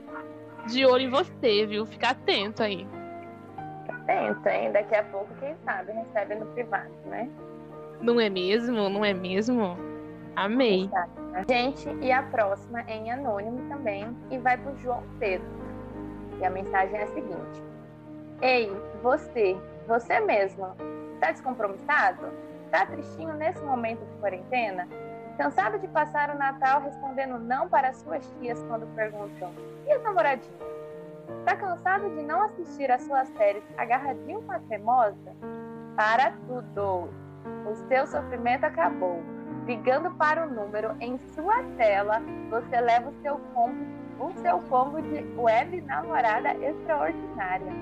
de 0.66 0.84
olho 0.84 1.04
em 1.04 1.10
você, 1.10 1.66
viu? 1.66 1.86
Fica 1.86 2.10
atento 2.10 2.62
aí. 2.62 2.86
Atento, 3.88 4.48
hein? 4.48 4.72
Daqui 4.72 4.94
a 4.94 5.04
pouco, 5.04 5.28
quem 5.40 5.54
sabe, 5.64 5.92
recebe 5.92 6.34
no 6.34 6.46
privado, 6.46 6.92
né? 7.06 7.28
Não 8.00 8.20
é 8.20 8.28
mesmo? 8.28 8.88
Não 8.88 9.04
é 9.04 9.14
mesmo? 9.14 9.76
Amei. 10.34 10.90
Gente, 11.48 11.88
e 12.02 12.12
a 12.12 12.22
próxima 12.22 12.82
é 12.86 12.96
em 12.96 13.10
anônimo 13.10 13.68
também 13.68 14.06
e 14.30 14.38
vai 14.38 14.56
pro 14.58 14.76
João 14.76 15.02
Pedro. 15.18 15.46
E 16.40 16.44
a 16.44 16.50
mensagem 16.50 16.98
é 16.98 17.04
a 17.04 17.08
seguinte: 17.08 17.62
Ei, 18.42 18.70
você, 19.02 19.56
você 19.88 20.20
mesmo, 20.20 20.74
tá 21.16 21.32
descompromissado? 21.32 22.32
Tá 22.70 22.86
tristinho 22.86 23.34
nesse 23.34 23.62
momento 23.62 24.04
de 24.04 24.14
quarentena? 24.18 24.88
Cansado 25.36 25.78
de 25.78 25.86
passar 25.88 26.30
o 26.30 26.38
Natal 26.38 26.80
respondendo 26.80 27.38
não 27.38 27.68
para 27.68 27.92
suas 27.92 28.26
tias 28.40 28.62
quando 28.64 28.86
perguntam: 28.94 29.52
e 29.86 29.92
as 29.92 30.02
namoradinhas? 30.02 30.76
Tá 31.44 31.56
cansado 31.56 32.08
de 32.10 32.22
não 32.22 32.42
assistir 32.42 32.90
às 32.90 33.02
suas 33.02 33.28
séries 33.30 33.64
agarradinho 33.76 34.42
com 34.42 34.52
a 34.52 34.60
cremosa? 34.60 35.36
Para 35.94 36.32
tudo! 36.46 37.10
O 37.68 37.74
seu 37.88 38.06
sofrimento 38.06 38.64
acabou. 38.64 39.22
Ligando 39.66 40.10
para 40.12 40.46
o 40.46 40.50
número 40.50 40.96
em 41.00 41.18
sua 41.34 41.62
tela, 41.76 42.22
você 42.48 42.80
leva 42.80 43.10
o 43.10 43.22
seu 43.22 43.38
combo, 43.52 43.84
o 44.20 44.32
seu 44.40 44.60
combo 44.60 45.02
de 45.02 45.24
web 45.36 45.80
namorada 45.82 46.54
extraordinária. 46.54 47.72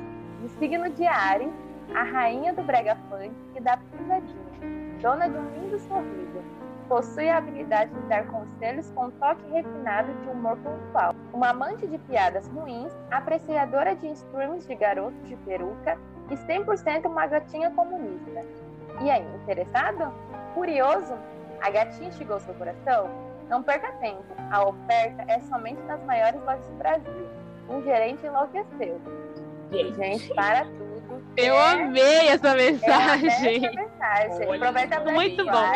De 0.41 0.49
signo 0.51 0.89
de 0.91 1.07
Ares, 1.07 1.53
a 1.93 2.03
rainha 2.03 2.53
do 2.53 2.63
brega 2.63 2.97
funk 3.09 3.35
e 3.55 3.61
da 3.61 3.77
pisadinha, 3.77 4.99
dona 5.01 5.29
de 5.29 5.37
um 5.37 5.51
lindo 5.51 5.79
sorriso. 5.81 6.43
Possui 6.89 7.29
a 7.29 7.39
habilidade 7.39 7.93
de 7.93 8.01
dar 8.03 8.27
conselhos 8.27 8.91
com 8.91 9.07
um 9.07 9.11
toque 9.13 9.43
refinado 9.51 10.13
de 10.13 10.29
humor 10.29 10.57
pontual. 10.59 11.15
Uma 11.33 11.49
amante 11.51 11.87
de 11.87 11.99
piadas 11.99 12.47
ruins, 12.49 12.93
apreciadora 13.11 13.97
de 13.97 14.09
streams 14.13 14.67
de 14.67 14.75
garotos 14.75 15.29
de 15.29 15.37
peruca 15.37 15.99
e 16.31 16.35
100% 16.35 17.07
uma 17.07 17.27
gatinha 17.27 17.71
comunista. 17.71 18.45
E 19.01 19.11
aí, 19.11 19.27
interessado? 19.43 20.13
Curioso? 20.55 21.15
A 21.63 21.71
gatinha 21.71 22.13
chegou 22.13 22.35
ao 22.35 22.41
seu 22.41 22.55
coração? 22.55 23.09
Não 23.49 23.63
perca 23.63 23.93
tempo, 23.93 24.25
a 24.51 24.69
oferta 24.69 25.25
é 25.29 25.41
somente 25.41 25.81
nas 25.83 26.03
maiores 26.05 26.41
lojas 26.45 26.67
do 26.67 26.77
Brasil. 26.77 27.29
Um 27.69 27.83
gerente 27.83 28.27
enlouqueceu. 28.27 29.01
Gente, 29.97 30.33
para 30.35 30.65
tudo. 30.65 30.84
Eu 31.37 31.55
É- 31.55 31.73
amei 31.73 32.29
essa 32.29 32.49
é 32.49 32.57
mensagem. 32.57 33.29
essa 33.29 33.73
mensagem. 33.73 34.55
Aproveita 34.57 35.01
Black 35.01 35.13
muito 35.13 35.45
bom. 35.45 35.75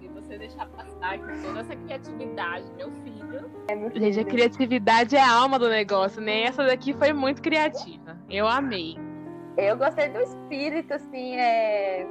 Se 0.00 0.08
você 0.08 0.38
deixar 0.38 0.66
passar 0.66 1.14
aqui 1.14 1.42
toda 1.42 1.60
essa 1.60 1.76
criatividade, 1.76 2.64
meu 2.76 2.90
filho. 2.90 3.50
Gente, 3.94 4.20
a 4.20 4.24
criatividade 4.24 5.16
é 5.16 5.20
a 5.20 5.32
alma 5.32 5.58
do 5.58 5.68
negócio, 5.68 6.20
né? 6.20 6.42
Essa 6.42 6.64
daqui 6.66 6.92
foi 6.94 7.12
muito 7.12 7.40
criativa. 7.42 8.16
Eu 8.28 8.46
amei. 8.46 8.98
Eu 9.56 9.76
gostei 9.76 10.08
do 10.08 10.20
espírito, 10.20 10.94
assim, 10.94 11.36
é 11.36 12.06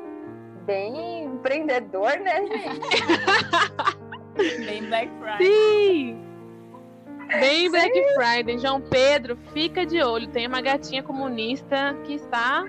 bem 0.65 1.26
empreendedor, 1.26 2.17
né, 2.19 2.45
gente? 2.45 2.82
Bem 4.65 4.86
Black 4.86 5.12
Friday. 5.19 5.47
Sim! 5.47 6.31
Bem 7.39 7.72
Black 7.72 7.94
Friday. 8.15 8.58
João 8.58 8.82
Pedro, 8.82 9.38
fica 9.54 9.86
de 9.86 10.02
olho. 10.04 10.28
Tem 10.28 10.46
uma 10.48 10.62
gatinha 10.62 11.02
comunista 11.02 11.96
que 12.04 12.13
está 12.13 12.65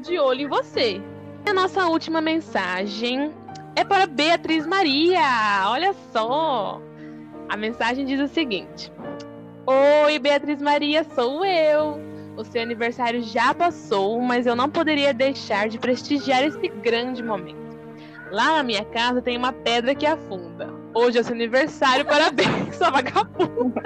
de 0.00 0.18
olho 0.18 0.42
em 0.42 0.48
você. 0.48 1.00
E 1.46 1.50
a 1.50 1.54
nossa 1.54 1.86
última 1.86 2.20
mensagem 2.20 3.32
é 3.74 3.82
para 3.84 4.06
Beatriz 4.06 4.66
Maria. 4.66 5.64
Olha 5.66 5.94
só. 6.12 6.80
A 7.48 7.56
mensagem 7.56 8.04
diz 8.04 8.20
o 8.20 8.28
seguinte: 8.28 8.92
Oi, 9.66 10.18
Beatriz 10.18 10.60
Maria, 10.60 11.04
sou 11.14 11.44
eu. 11.44 11.98
O 12.36 12.44
seu 12.44 12.62
aniversário 12.62 13.22
já 13.22 13.54
passou, 13.54 14.20
mas 14.20 14.46
eu 14.46 14.56
não 14.56 14.68
poderia 14.68 15.12
deixar 15.12 15.68
de 15.68 15.78
prestigiar 15.78 16.42
esse 16.42 16.68
grande 16.68 17.22
momento. 17.22 17.60
Lá 18.30 18.56
na 18.56 18.62
minha 18.62 18.84
casa 18.84 19.20
tem 19.20 19.36
uma 19.36 19.52
pedra 19.52 19.94
que 19.94 20.06
afunda. 20.06 20.81
Hoje 20.94 21.18
é 21.18 21.22
seu 21.22 21.34
aniversário, 21.34 22.04
parabéns, 22.04 22.76
sua 22.76 22.90
vagabunda. 22.90 23.82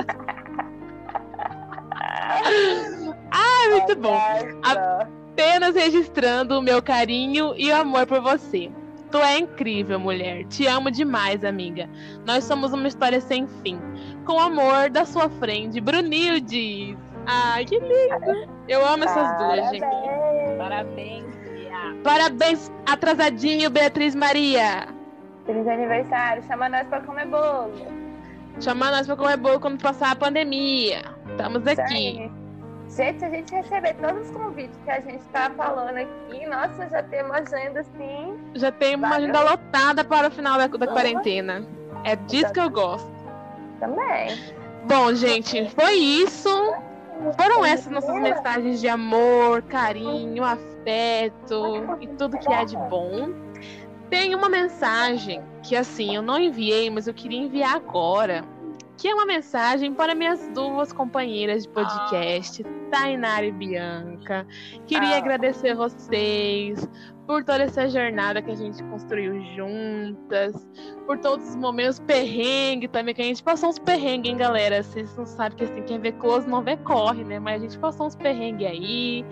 Ai, 3.31 3.69
muito 3.71 3.97
bom. 3.97 4.19
Apenas 4.63 5.75
registrando 5.75 6.59
o 6.59 6.63
meu 6.63 6.83
carinho 6.83 7.55
e 7.57 7.71
o 7.71 7.77
amor 7.77 8.07
por 8.07 8.21
você. 8.21 8.71
Tu 9.11 9.19
é 9.19 9.39
incrível, 9.39 10.01
mulher. 10.01 10.45
Te 10.47 10.67
amo 10.67 10.91
demais, 10.91 11.45
amiga. 11.45 11.89
Nós 12.25 12.45
somos 12.45 12.73
uma 12.73 12.89
história 12.89 13.21
sem 13.21 13.47
fim. 13.63 13.79
Com 14.25 14.41
amor 14.41 14.91
da 14.91 15.05
sua 15.05 15.29
frente, 15.29 15.81
Brunildes. 15.81 16.97
Ai, 17.25 17.65
que 17.65 17.79
lindo. 17.79 18.51
Eu 18.69 18.85
amo 18.85 19.05
essas 19.05 19.39
duas, 19.39 19.71
gente. 19.71 19.87
Parabéns. 20.59 21.25
Parabéns, 22.03 22.73
atrasadinho, 22.85 23.71
Beatriz 23.71 24.15
Maria. 24.15 24.96
Feliz 25.47 25.67
aniversário. 25.67 26.43
Chama 26.45 26.69
nós 26.69 26.87
pra 26.89 27.01
comer 27.01 27.27
bolo. 27.27 27.73
Chama 28.61 28.91
nós 28.91 29.07
pra 29.07 29.17
comer 29.17 29.37
bolo 29.37 29.61
quando 29.61 29.81
passar 29.81 30.13
a 30.13 30.17
pandemia. 30.17 31.03
Estamos 31.31 31.63
Isso 31.63 31.81
aqui. 31.81 31.95
aí. 31.95 32.47
Gente, 32.89 33.19
se 33.19 33.25
a 33.25 33.31
gente 33.31 33.55
receber 33.55 33.95
todos 33.95 34.29
os 34.29 34.37
convites 34.37 34.79
que 34.85 34.91
a 34.91 35.01
gente 35.01 35.23
tá 35.33 35.51
falando 35.57 35.97
aqui, 35.97 36.47
nossa, 36.47 36.89
já 36.89 37.03
temos 37.03 37.33
agenda 37.33 37.81
assim. 37.81 38.39
Já 38.55 38.73
tem 38.73 38.95
uma 38.95 39.17
agenda 39.17 39.41
lotada 39.41 40.05
para 40.05 40.29
o 40.29 40.31
final 40.31 40.57
da, 40.57 40.67
da 40.67 40.87
quarentena. 40.87 41.67
É 42.05 42.17
disso 42.17 42.53
que 42.53 42.61
eu 42.61 42.71
gosto. 42.71 43.11
Também. 43.81 44.29
Bom, 44.85 45.13
gente, 45.15 45.69
foi 45.71 45.95
isso. 45.95 46.49
Foram 47.37 47.65
essas 47.65 47.91
nossas 47.91 48.15
mensagens 48.15 48.81
de 48.81 48.89
amor, 48.89 49.63
carinho, 49.63 50.45
afeto 50.45 51.99
e 52.01 52.07
tudo 52.09 52.39
que 52.39 52.53
há 52.53 52.65
de 52.65 52.77
bom. 52.77 53.31
Tem 54.11 54.35
uma 54.35 54.49
mensagem 54.49 55.43
que, 55.63 55.75
assim, 55.75 56.15
eu 56.15 56.23
não 56.23 56.39
enviei, 56.39 56.89
mas 56.91 57.07
eu 57.07 57.15
queria 57.15 57.39
enviar 57.41 57.77
agora. 57.77 58.45
Que 58.99 59.09
é 59.09 59.15
uma 59.15 59.27
mensagem 59.27 59.93
para 59.93 60.15
minhas 60.15 60.49
duas 60.55 60.91
companheiras 60.91 61.65
de 61.65 61.69
podcast, 61.69 62.65
Tainara 62.91 63.45
e 63.45 63.53
Bianca. 63.53 64.47
Queria 64.87 65.17
Ah. 65.17 65.19
agradecer 65.19 65.75
vocês 65.75 66.89
por 67.27 67.45
toda 67.45 67.65
essa 67.65 67.89
jornada 67.91 68.41
que 68.41 68.51
a 68.51 68.55
gente 68.55 68.83
construiu 68.85 69.43
juntas, 69.55 70.55
por 71.05 71.19
todos 71.19 71.51
os 71.51 71.57
momentos 71.57 71.99
perrengue 71.99 72.89
também, 72.89 73.15
que 73.15 73.21
a 73.21 73.25
gente 73.25 73.43
passou 73.43 73.69
uns 73.69 73.79
perrengues, 73.79 74.31
hein, 74.31 74.39
galera? 74.39 74.83
Vocês 74.83 75.15
não 75.17 75.27
sabem 75.27 75.59
que 75.59 75.65
assim, 75.65 75.83
quem 75.83 75.99
vê 76.01 76.13
close 76.13 76.49
não 76.49 76.63
vê 76.63 76.77
corre, 76.79 77.23
né? 77.25 77.39
Mas 77.39 77.57
a 77.61 77.67
gente 77.67 77.79
passou 77.79 78.07
uns 78.07 78.15
perrengues 78.17 78.67
aí. 78.67 79.27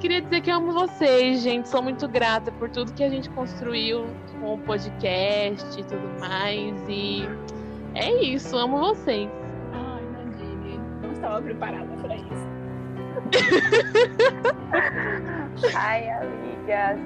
Queria 0.00 0.22
dizer 0.22 0.42
que 0.42 0.50
eu 0.50 0.56
amo 0.56 0.72
vocês, 0.72 1.40
gente. 1.42 1.68
Sou 1.68 1.82
muito 1.82 2.06
grata 2.06 2.52
por 2.52 2.70
tudo 2.70 2.92
que 2.92 3.02
a 3.02 3.10
gente 3.10 3.28
construiu 3.30 4.06
com 4.40 4.54
o 4.54 4.58
podcast 4.58 5.78
e 5.78 5.82
tudo 5.82 6.20
mais. 6.20 6.88
E 6.88 7.28
é 7.96 8.22
isso, 8.22 8.56
amo 8.56 8.78
vocês. 8.78 9.28
Ai, 9.72 10.02
Nadine, 10.12 10.78
não 11.02 11.10
estava 11.10 11.42
preparada 11.42 11.88
para 12.00 12.14
isso. 12.14 12.48
Ai, 15.76 16.08
amigas. 16.10 17.00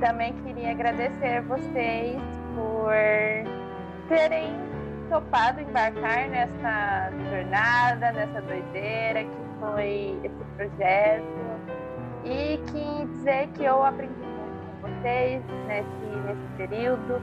Também 0.00 0.32
queria 0.42 0.70
agradecer 0.70 1.42
vocês 1.42 2.18
por 2.54 2.94
terem 4.08 4.54
topado 5.10 5.60
embarcar 5.60 6.30
nessa 6.30 7.10
jornada, 7.30 8.10
nessa 8.12 8.40
doideira 8.40 9.22
que 9.22 9.36
foi 9.60 10.18
esse 10.24 10.44
projeto. 10.56 11.76
E 12.28 12.58
que 12.58 13.06
dizer 13.06 13.48
que 13.54 13.64
eu 13.64 13.82
aprendi 13.84 14.12
muito 14.14 14.66
com 14.82 14.88
vocês 14.88 15.42
nesse, 15.66 16.16
nesse 16.26 16.52
período. 16.56 17.22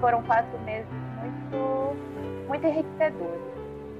Foram 0.00 0.22
quatro 0.22 0.58
meses 0.60 0.88
muito, 1.20 1.96
muito 2.48 2.66
enriquecedores. 2.66 3.42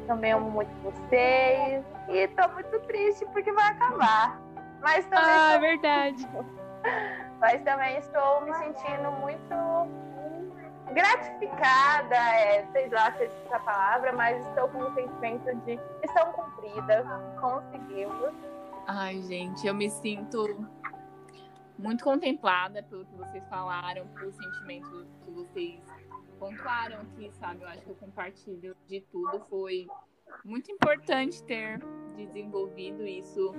Também 0.07 0.33
amo 0.33 0.51
muito 0.51 0.71
vocês. 0.83 1.85
E 2.09 2.29
tô 2.29 2.49
muito 2.53 2.79
triste 2.87 3.27
porque 3.33 3.51
vai 3.53 3.73
acabar. 3.73 4.41
Mas 4.81 5.05
também 5.07 5.25
Ah, 5.35 5.53
tô- 5.55 5.61
verdade. 5.61 6.29
mas 7.41 7.63
também 7.63 7.97
estou 7.99 8.41
me 8.43 8.55
sentindo 8.55 9.11
muito 9.21 9.55
gratificada, 10.93 12.15
é, 12.17 12.65
sei 12.73 12.89
lá 12.91 13.11
se 13.13 13.25
existe 13.25 13.47
essa 13.47 13.59
palavra, 13.61 14.13
mas 14.13 14.47
estou 14.47 14.69
com 14.69 14.79
o 14.79 14.95
sentimento 14.95 15.55
de 15.65 15.81
missão 16.01 16.33
cumprida, 16.33 17.05
conseguimos. 17.41 18.33
Ai, 18.89 19.21
gente, 19.23 19.67
eu 19.67 19.75
me 19.75 19.91
sinto 19.91 20.65
muito 21.77 22.05
contemplada 22.05 22.85
pelo 22.85 23.05
que 23.05 23.17
vocês 23.17 23.45
falaram, 23.49 24.07
pelo 24.09 24.33
sentimento 24.33 25.07
que 25.25 25.31
vocês 25.33 25.81
pontuaram 26.39 27.01
aqui, 27.01 27.29
sabe? 27.33 27.65
Eu 27.65 27.69
acho 27.69 27.83
que 27.83 27.91
eu 27.91 27.97
compartilho 27.97 28.77
de 28.87 29.01
tudo. 29.11 29.41
Foi 29.51 29.89
muito 30.45 30.71
importante 30.71 31.43
ter 31.43 31.81
desenvolvido 32.17 33.05
isso, 33.05 33.53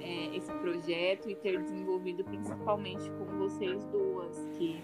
é, 0.00 0.36
esse 0.36 0.52
projeto, 0.52 1.28
e 1.28 1.34
ter 1.34 1.60
desenvolvido 1.60 2.22
principalmente 2.22 3.10
com 3.10 3.24
vocês 3.36 3.84
duas, 3.86 4.44
que, 4.56 4.80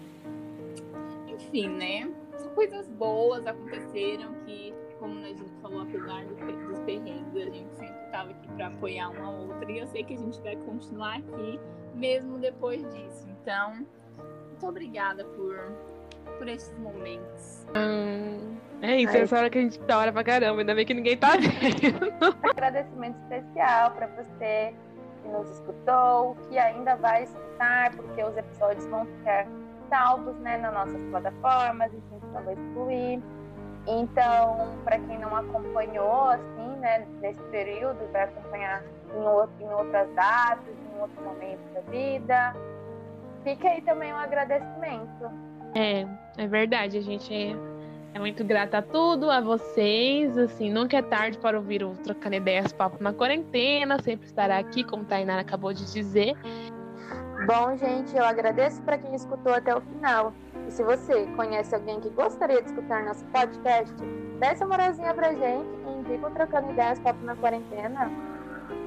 enfim, 1.27 1.69
né? 1.69 2.13
Coisas 2.53 2.87
boas 2.89 3.47
aconteceram 3.47 4.33
que, 4.45 4.73
como 5.05 5.19
a 5.23 5.27
gente 5.27 5.51
falou, 5.61 5.81
apesar 5.83 6.25
do 6.25 6.33
pe- 6.35 6.65
dos 6.65 6.79
perrengues, 6.79 7.35
a 7.35 7.49
gente 7.51 7.75
sempre 7.75 8.05
estava 8.05 8.31
aqui 8.31 8.47
para 8.55 8.67
apoiar 8.67 9.09
uma 9.09 9.25
a 9.27 9.29
outra. 9.29 9.71
E 9.71 9.77
eu 9.77 9.85
sei 9.87 10.03
que 10.03 10.15
a 10.15 10.17
gente 10.17 10.41
vai 10.41 10.55
continuar 10.55 11.17
aqui, 11.19 11.59
mesmo 11.93 12.39
depois 12.39 12.81
disso. 12.91 13.27
Então, 13.29 13.85
muito 14.47 14.65
obrigada 14.67 15.23
por, 15.23 15.55
por 16.39 16.47
esses 16.47 16.75
momentos. 16.79 17.67
É 18.81 18.95
isso, 18.99 19.13
Ai. 19.15 19.21
essa 19.21 19.37
hora 19.37 19.49
que 19.51 19.59
a 19.59 19.61
gente 19.61 19.79
dá 19.81 19.99
hora 19.99 20.11
pra 20.11 20.23
caramba, 20.23 20.61
ainda 20.61 20.73
bem 20.73 20.85
que 20.85 20.93
ninguém 20.95 21.15
tá 21.17 21.33
vendo. 21.37 22.11
Agradecimento 22.49 23.17
especial 23.21 23.91
para 23.91 24.07
você 24.07 24.73
que 25.21 25.29
nos 25.29 25.49
escutou, 25.51 26.35
que 26.49 26.57
ainda 26.57 26.95
vai 26.95 27.23
escutar, 27.23 27.95
porque 27.95 28.23
os 28.23 28.35
episódios 28.35 28.85
vão 28.87 29.05
ficar 29.05 29.47
salvos 29.87 30.35
né, 30.37 30.57
nas 30.57 30.73
nossas 30.73 31.01
plataformas, 31.11 31.91
a 31.91 31.95
gente 31.95 32.25
não 32.33 32.43
vai 32.43 32.53
excluir. 32.55 33.21
Então, 33.87 34.69
para 34.83 34.97
quem 34.99 35.19
não 35.19 35.35
acompanhou, 35.35 36.29
assim, 36.29 36.75
né, 36.79 37.05
nesse 37.21 37.41
período, 37.43 37.99
vai 38.11 38.23
acompanhar 38.23 38.83
em, 39.15 39.21
outro, 39.21 39.55
em 39.59 39.69
outras 39.69 40.09
datas, 40.15 40.73
em 40.93 40.99
outro 40.99 41.23
momento 41.23 41.61
da 41.73 41.81
vida. 41.81 42.55
Fica 43.43 43.69
aí 43.69 43.81
também 43.81 44.11
um 44.11 44.17
agradecimento. 44.17 45.31
É, 45.75 46.07
é 46.37 46.47
verdade, 46.47 46.97
a 46.97 47.01
gente 47.01 47.31
é, 47.31 47.55
é 48.15 48.19
muito 48.19 48.43
grata 48.43 48.79
a 48.79 48.81
tudo, 48.81 49.29
a 49.29 49.39
vocês, 49.39 50.35
assim, 50.35 50.71
nunca 50.71 50.97
é 50.97 51.01
tarde 51.03 51.37
para 51.37 51.57
ouvir 51.57 51.83
o 51.83 51.91
Trocando 51.97 52.37
Ideias 52.37 52.73
Papo 52.73 53.03
na 53.03 53.13
Quarentena, 53.13 54.01
sempre 54.01 54.25
estará 54.25 54.57
aqui, 54.57 54.83
como 54.83 55.03
a 55.03 55.05
Tainara 55.05 55.41
acabou 55.41 55.73
de 55.73 55.85
dizer. 55.91 56.33
Bom, 57.45 57.77
gente, 57.77 58.15
eu 58.15 58.25
agradeço 58.25 58.81
para 58.81 58.97
quem 58.97 59.13
escutou 59.13 59.53
até 59.53 59.75
o 59.75 59.81
final. 59.81 60.33
E 60.67 60.71
se 60.71 60.83
você 60.83 61.25
conhece 61.35 61.73
alguém 61.75 61.99
que 61.99 62.09
gostaria 62.09 62.61
de 62.61 62.69
escutar 62.69 63.03
nosso 63.03 63.23
podcast, 63.25 63.93
dá 64.39 64.47
essa 64.47 64.65
moralzinha 64.65 65.13
pra 65.13 65.33
gente 65.33 65.67
e 65.87 65.99
indica 65.99 66.27
o 66.27 66.31
Trocando 66.31 66.71
Ideias 66.71 66.99
Papo 66.99 67.23
na 67.23 67.35
Quarentena. 67.35 68.11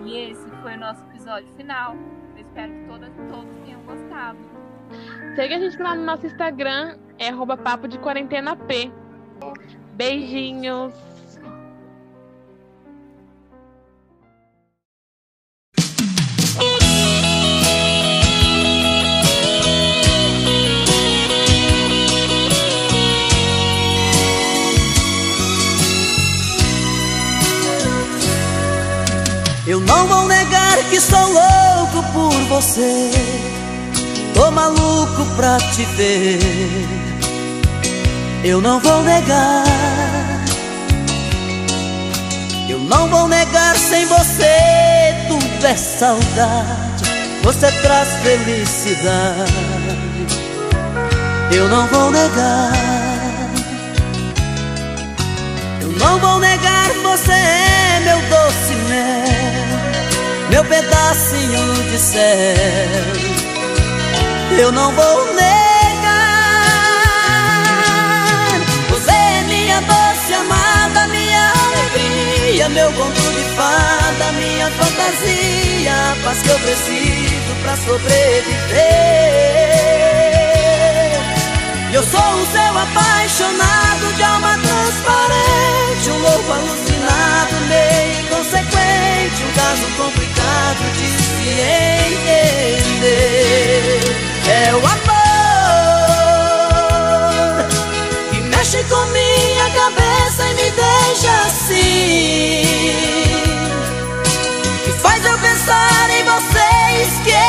E 0.04 0.30
esse 0.30 0.48
foi 0.62 0.74
o 0.74 0.78
nosso 0.78 1.04
episódio 1.10 1.48
final. 1.56 1.94
Eu 2.36 2.42
espero 2.42 2.72
que 2.72 2.84
todas 2.86 3.10
todos 3.30 3.56
tenham 3.64 3.80
gostado. 3.82 4.38
Segue 5.36 5.54
a 5.54 5.58
gente 5.58 5.82
lá 5.82 5.94
no 5.94 6.04
nosso 6.04 6.26
Instagram, 6.26 6.96
é 7.18 7.28
arroba 7.28 7.56
papo 7.56 7.86
de 7.86 7.98
quarentena 7.98 8.56
P. 8.56 8.90
Beijinhos. 9.94 11.07
Você. 32.60 33.10
Tô 34.34 34.50
maluco 34.50 35.24
pra 35.36 35.58
te 35.58 35.84
ver. 35.96 36.40
Eu 38.42 38.60
não 38.60 38.80
vou 38.80 39.02
negar. 39.04 39.64
Eu 42.68 42.80
não 42.80 43.08
vou 43.08 43.28
negar 43.28 43.76
sem 43.76 44.04
você. 44.06 45.14
Tudo 45.28 45.66
é 45.66 45.76
saudade. 45.76 47.04
Você 47.44 47.70
traz 47.82 48.08
felicidade. 48.24 49.52
Eu 51.52 51.68
não 51.68 51.86
vou 51.86 52.10
negar. 52.10 52.72
Eu 55.80 55.92
não 55.92 56.18
vou 56.18 56.40
negar, 56.40 56.90
você 57.04 57.32
é 57.32 58.00
meu 58.04 58.20
doce 58.28 58.74
mel, 58.88 59.37
meu 60.50 60.64
pedacinho 60.64 61.74
de 61.90 61.98
céu. 61.98 63.28
Eu 64.58 64.72
não 64.72 64.90
vou 64.92 65.34
negar, 65.34 65.44
você 68.90 69.10
é 69.10 69.42
minha 69.46 69.80
doce 69.82 70.34
amada, 70.34 71.06
minha 71.08 71.52
alegria, 71.52 72.68
meu 72.70 72.92
conto 72.92 73.20
de 73.20 73.44
fada, 73.54 74.32
minha 74.32 74.70
fantasia, 74.70 75.92
a 75.92 76.16
paz 76.24 76.42
que 76.42 76.48
eu 76.48 76.58
preciso 76.58 77.54
pra 77.62 77.76
sobreviver. 77.76 79.18
Eu 81.90 82.02
sou 82.02 82.20
o 82.20 82.46
seu 82.46 82.78
apaixonado 82.78 84.12
de 84.14 84.22
alma 84.22 84.58
transparente 84.58 86.10
Um 86.10 86.18
louco 86.18 86.52
alucinado, 86.52 87.54
meio 87.66 88.20
inconsequente 88.20 89.42
Um 89.42 89.52
caso 89.54 89.86
complicado 89.96 90.84
de 90.92 91.08
se 91.08 91.48
entender. 92.68 94.00
É 94.46 94.74
o 94.74 94.78
amor 94.78 94.98
Que 98.30 98.40
mexe 98.42 98.84
com 98.84 99.06
minha 99.06 99.70
cabeça 99.70 100.46
e 100.46 100.54
me 100.54 100.70
deixa 100.70 101.30
assim 101.46 102.62
Que 104.84 104.92
faz 105.00 105.24
eu 105.24 105.38
pensar 105.38 106.10
em 106.10 106.22
você 106.24 106.68
e 106.98 107.02
esquecer 107.02 107.47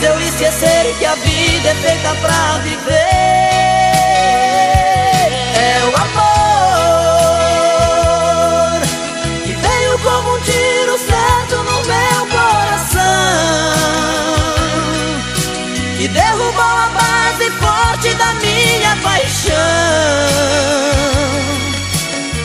Faz 0.00 0.12
eu 0.12 0.18
esquecer 0.18 0.96
que 0.98 1.04
a 1.04 1.14
vida 1.14 1.68
é 1.68 1.74
feita 1.74 2.14
pra 2.22 2.58
viver. 2.62 2.94
É 5.56 5.82
o 5.84 5.88
amor 6.00 6.40
Que 9.44 9.52
veio 9.52 9.98
como 9.98 10.36
um 10.36 10.40
tiro 10.40 10.98
certo 10.98 11.56
no 11.56 11.82
meu 11.84 12.26
coração 12.34 13.02
Que 15.98 16.08
derrubou 16.08 16.62
a 16.62 16.88
base 16.94 17.50
forte 17.58 18.14
da 18.14 18.32
minha 18.34 18.96
paixão 19.02 19.54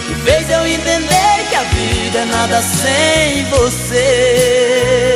Que 0.08 0.16
fez 0.26 0.50
eu 0.50 0.68
entender 0.68 1.46
que 1.50 1.56
a 1.56 1.64
vida 1.64 2.20
é 2.20 2.26
nada 2.26 2.62
sem 2.62 3.46
você 3.46 5.15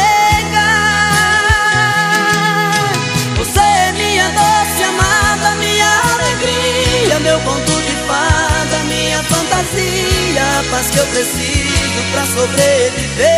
Você 3.39 3.61
é 3.61 3.93
minha 3.93 4.29
doce 4.31 4.83
amada, 4.83 5.55
minha 5.61 6.01
alegria, 6.13 7.21
meu 7.21 7.39
ponto 7.41 7.71
de 7.83 7.95
fada, 8.05 8.79
minha 8.89 9.23
fantasia, 9.23 10.43
a 10.59 10.65
paz 10.73 10.91
que 10.91 10.99
eu 10.99 11.07
preciso 11.07 12.03
pra 12.11 12.27
sobreviver. 12.27 13.31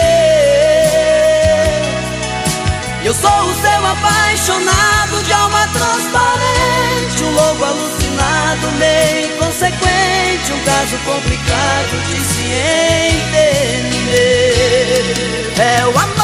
Eu 3.04 3.12
sou 3.12 3.30
o 3.30 3.54
seu 3.54 3.86
apaixonado 3.86 5.22
de 5.22 5.32
alma 5.34 5.68
transparente, 5.68 7.24
um 7.24 7.30
louco 7.34 7.62
alucinado, 7.62 8.01
meio 8.82 9.26
inconsequente, 9.26 10.52
um 10.52 10.60
caso 10.64 10.96
complicado 11.04 11.94
de 12.08 12.20
se 12.20 12.42
entender. 13.22 14.32
É 15.58 15.84
o 15.86 15.90
amor 15.90 16.22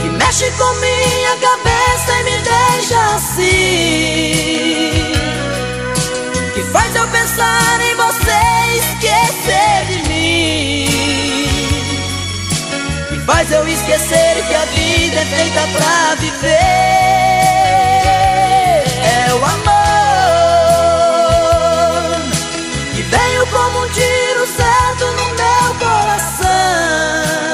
que 0.00 0.08
mexe 0.10 0.50
com 0.52 0.72
minha 0.74 1.36
cabeça 1.36 2.12
e 2.20 2.22
me 2.24 2.36
deixa 2.38 3.00
assim, 3.16 3.52
que 6.54 6.62
faz 6.72 6.94
eu 6.94 7.08
pensar 7.08 7.80
em 7.80 7.94
você 7.96 8.40
e 8.68 8.78
esquecer 8.78 9.86
de 9.88 9.98
mim. 10.08 10.88
Faz 13.26 13.50
eu 13.52 13.66
esquecer 13.68 14.44
que 14.46 14.54
a 14.54 14.64
vida 14.66 15.20
é 15.20 15.24
feita 15.24 15.60
pra 15.72 16.14
viver 16.16 17.11
Veio 23.12 23.46
como 23.48 23.84
um 23.84 23.88
tiro 23.90 24.46
certo 24.46 25.04
no 25.04 25.26
meu 25.34 25.74
coração. 25.78 27.51